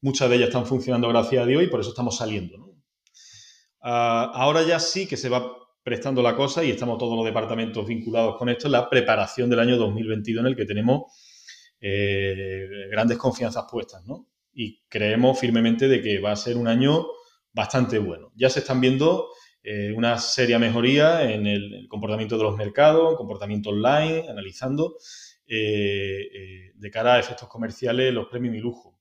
[0.00, 2.74] Muchas de ellas están funcionando gracias a Dios y por eso estamos saliendo.
[3.82, 7.86] Ah, ahora ya sí que se va prestando la cosa y estamos todos los departamentos
[7.86, 11.12] vinculados con esto, la preparación del año 2022 en el que tenemos
[11.80, 14.28] eh, grandes confianzas puestas, ¿no?
[14.52, 17.06] Y creemos firmemente de que va a ser un año
[17.52, 18.32] bastante bueno.
[18.36, 19.30] Ya se están viendo
[19.62, 24.96] eh, una seria mejoría en el, comportamiento de los mercados, comportamiento online, analizando
[25.46, 28.98] eh, eh, de cara a efectos comerciales los premios y lujo.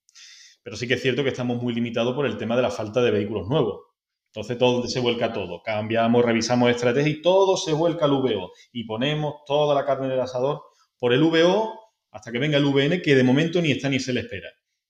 [0.61, 3.01] Pero sí que es cierto que estamos muy limitados por el tema de la falta
[3.01, 3.89] de vehículos nuevos.
[4.27, 5.63] Entonces todo se vuelca todo.
[5.63, 8.51] Cambiamos, revisamos estrategia y todo se vuelca al VO.
[8.73, 10.61] Y ponemos toda la carne en el asador
[10.99, 11.79] por el VO
[12.11, 14.49] hasta que venga el VN, que de momento ni está ni se le espera.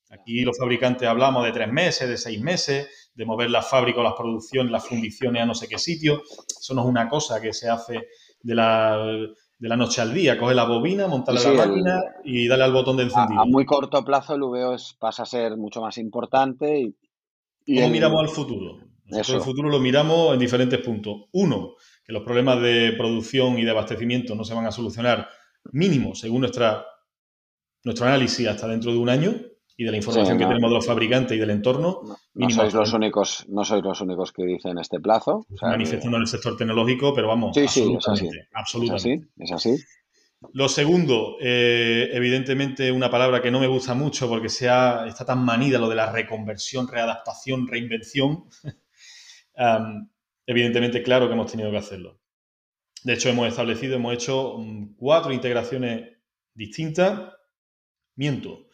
[0.09, 4.03] Aquí los fabricantes hablamos de tres meses, de seis meses, de mover la fábrica o
[4.03, 6.21] las producciones, las fundiciones a no sé qué sitio.
[6.57, 8.07] Eso no es una cosa que se hace
[8.41, 10.39] de la, de la noche al día.
[10.39, 13.41] Coge la bobina, montarle la máquina y darle al botón de encendido.
[13.41, 16.93] A, muy corto plazo el VO pasa a ser mucho más importante.
[17.65, 18.77] Y, ¿Cómo miramos al futuro?
[19.03, 21.25] Nosotros el futuro lo miramos en diferentes puntos.
[21.33, 21.73] Uno,
[22.05, 25.27] que los problemas de producción y de abastecimiento no se van a solucionar
[25.73, 26.85] mínimo, según nuestra,
[27.83, 29.35] nuestro análisis, hasta dentro de un año
[29.79, 32.01] y de la información que tenemos de los fabricantes y del entorno.
[32.33, 35.47] No, sois los únicos, no sois los únicos que dicen este plazo.
[35.61, 37.97] manifestando en el sector tecnológico, pero vamos, sí, sí,
[38.53, 39.29] absolutamente.
[39.37, 39.77] Es así,
[40.51, 45.45] Lo segundo, eh, evidentemente una palabra que no me gusta mucho porque sea, está tan
[45.45, 48.49] manida lo de la reconversión, readaptación, reinvención.
[50.45, 52.19] evidentemente, claro que hemos tenido que hacerlo.
[53.05, 56.17] De hecho, hemos establecido, hemos hecho mm, cuatro integraciones
[56.53, 57.31] distintas.
[58.17, 58.68] Miento,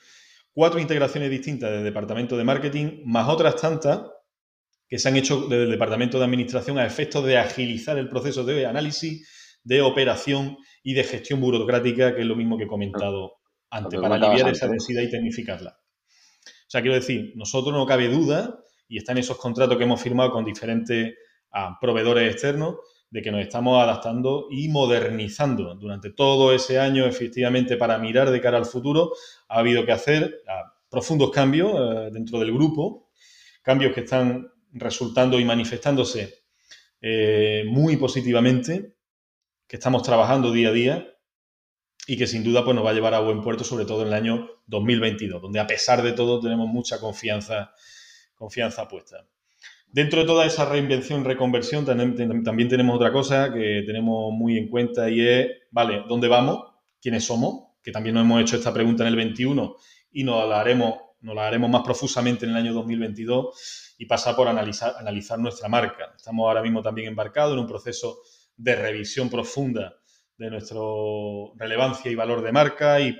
[0.56, 4.04] cuatro integraciones distintas del departamento de marketing, más otras tantas
[4.88, 8.46] que se han hecho desde el departamento de administración a efectos de agilizar el proceso
[8.46, 13.34] de análisis, de operación y de gestión burocrática, que es lo mismo que he comentado
[13.70, 15.78] antes, para aliviar esa densidad y tecnificarla.
[16.48, 20.02] O sea, quiero decir, nosotros no cabe duda, y está en esos contratos que hemos
[20.02, 21.16] firmado con diferentes
[21.52, 22.76] ah, proveedores externos,
[23.10, 25.76] de que nos estamos adaptando y modernizando.
[25.76, 29.14] Durante todo ese año, efectivamente, para mirar de cara al futuro,
[29.48, 30.42] ha habido que hacer
[30.90, 33.10] profundos cambios eh, dentro del grupo,
[33.62, 36.46] cambios que están resultando y manifestándose
[37.02, 38.96] eh, muy positivamente,
[39.68, 41.08] que estamos trabajando día a día
[42.08, 44.10] y que sin duda pues, nos va a llevar a buen puerto, sobre todo en
[44.10, 47.74] el año 2022, donde a pesar de todo tenemos mucha confianza,
[48.36, 49.28] confianza puesta.
[49.88, 55.10] Dentro de toda esa reinvención, reconversión, también, tenemos otra cosa que tenemos muy en cuenta
[55.10, 56.74] y es, vale, ¿dónde vamos?
[57.02, 57.65] ¿Quiénes somos?
[57.86, 59.76] Que también nos hemos hecho esta pregunta en el 21
[60.12, 65.70] y nos la haremos, más profusamente en el año 2022 y pasar por analizar, nuestra
[65.70, 66.12] marca.
[66.16, 68.18] Estamos ahora mismo también embarcados en un proceso
[68.58, 69.98] de revisión profunda
[70.36, 70.80] de nuestra
[71.58, 73.16] relevancia y valor de marca y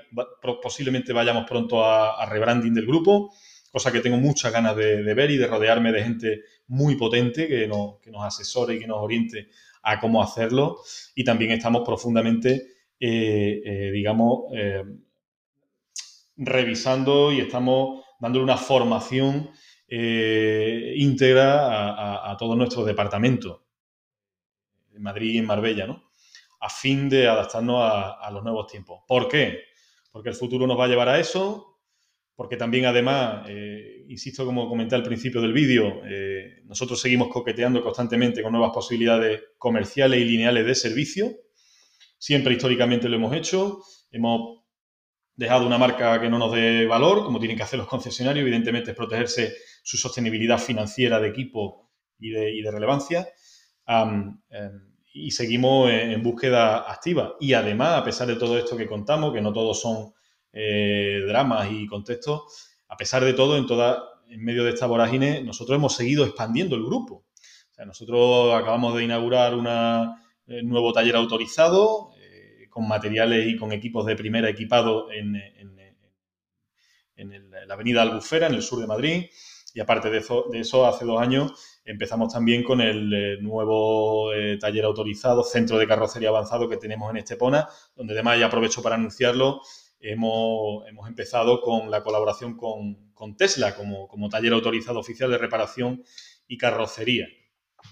[0.60, 3.32] posiblemente vayamos pronto a, rebranding del grupo,
[3.70, 7.68] cosa que tengo muchas ganas de, ver y de rodearme de gente muy potente que
[7.68, 9.48] nos asesore y que nos oriente
[9.84, 10.80] a cómo hacerlo.
[11.14, 14.82] Y también estamos profundamente, eh, eh, digamos, eh,
[16.38, 19.50] revisando y estamos dándole una formación
[19.88, 23.60] íntegra a, todos nuestros departamentos,
[24.92, 26.10] en Madrid y en Marbella, ¿no?
[26.60, 29.02] A fin de adaptarnos a, los nuevos tiempos.
[29.06, 29.60] ¿Por qué?
[30.10, 31.78] Porque el futuro nos va a llevar a eso,
[32.34, 33.48] porque también además,
[34.08, 36.02] insisto como comenté al principio del vídeo,
[36.64, 41.45] nosotros seguimos coqueteando constantemente con nuevas posibilidades comerciales y lineales de servicio.
[42.18, 43.82] Siempre históricamente lo hemos hecho.
[44.10, 44.64] Hemos
[45.34, 48.92] dejado una marca que no nos dé valor, como tienen que hacer los concesionarios, evidentemente
[48.92, 53.28] es protegerse su sostenibilidad financiera de equipo y de, relevancia.
[53.86, 54.38] Em,
[55.12, 57.36] y seguimos en, búsqueda activa.
[57.40, 60.12] Y además, a pesar de todo esto que contamos, que no todos son
[60.52, 62.42] eh, dramas y contextos,
[62.88, 66.76] a pesar de todo, en, toda, en medio de esta vorágine, nosotros hemos seguido expandiendo
[66.76, 67.24] el grupo.
[67.84, 70.06] Nosotros acabamos de inaugurar un eh,
[70.46, 72.12] nuevo taller autorizado
[72.76, 75.32] con materiales y con equipos de primera equipados en,
[77.66, 79.24] la avenida Albufera, en el sur de Madrid.
[79.72, 84.84] Y aparte de eso, hace dos años empezamos también con el eh, nuevo eh, taller
[84.84, 89.62] autorizado, centro de carrocería avanzado que tenemos en Estepona, donde además, ya aprovecho para anunciarlo,
[89.98, 96.04] hemos, empezado con la colaboración con, Tesla como, como taller autorizado oficial de reparación
[96.46, 97.26] y carrocería.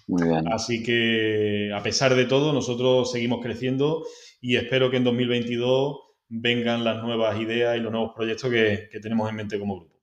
[0.06, 0.52] Muy bien.
[0.52, 4.04] Así que, a pesar de todo, nosotros seguimos creciendo
[4.40, 9.28] y espero que en 2022 vengan las nuevas ideas y los nuevos proyectos que, tenemos
[9.28, 9.94] en mente como grupo.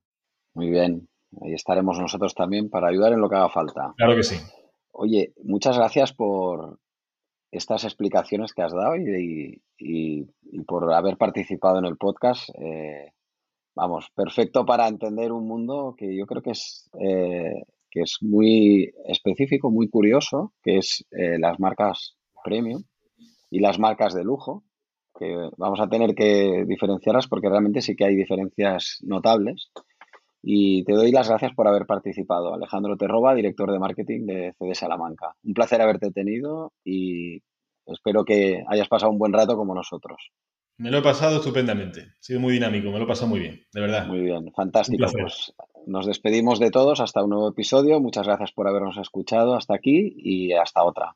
[0.54, 1.08] Muy bien,
[1.42, 3.94] ahí estaremos nosotros también para ayudar en lo que haga falta.
[3.98, 4.36] Claro que sí.
[4.92, 6.80] Oye, muchas gracias por
[7.52, 9.62] estas explicaciones que has dado y,
[10.68, 12.50] por haber participado en el podcast.
[12.60, 13.14] Eh,
[13.76, 18.92] vamos, perfecto para entender un mundo que yo creo que es, eh, que es muy
[19.06, 22.84] específico, muy curioso, que es eh, las marcas premium
[23.50, 24.64] y las marcas de lujo,
[25.20, 29.72] que vamos a tener que diferenciarlas porque realmente sí que hay diferencias notables.
[30.42, 32.56] Y te doy las gracias por haber participado.
[32.56, 35.36] Alejandro Terroba, director de marketing de CD Salamanca.
[35.44, 37.44] Un placer haberte tenido y
[37.86, 40.32] espero que hayas pasado un buen rato como nosotros.
[40.78, 42.02] Me lo he pasado estupendamente.
[42.02, 44.08] Ha sido muy dinámico, me lo he pasado muy bien, de verdad.
[44.08, 45.06] Muy bien, fantástico.
[45.12, 45.54] Pues
[45.86, 48.00] nos despedimos de todos hasta un nuevo episodio.
[48.00, 51.16] Muchas gracias por habernos escuchado hasta aquí y hasta otra.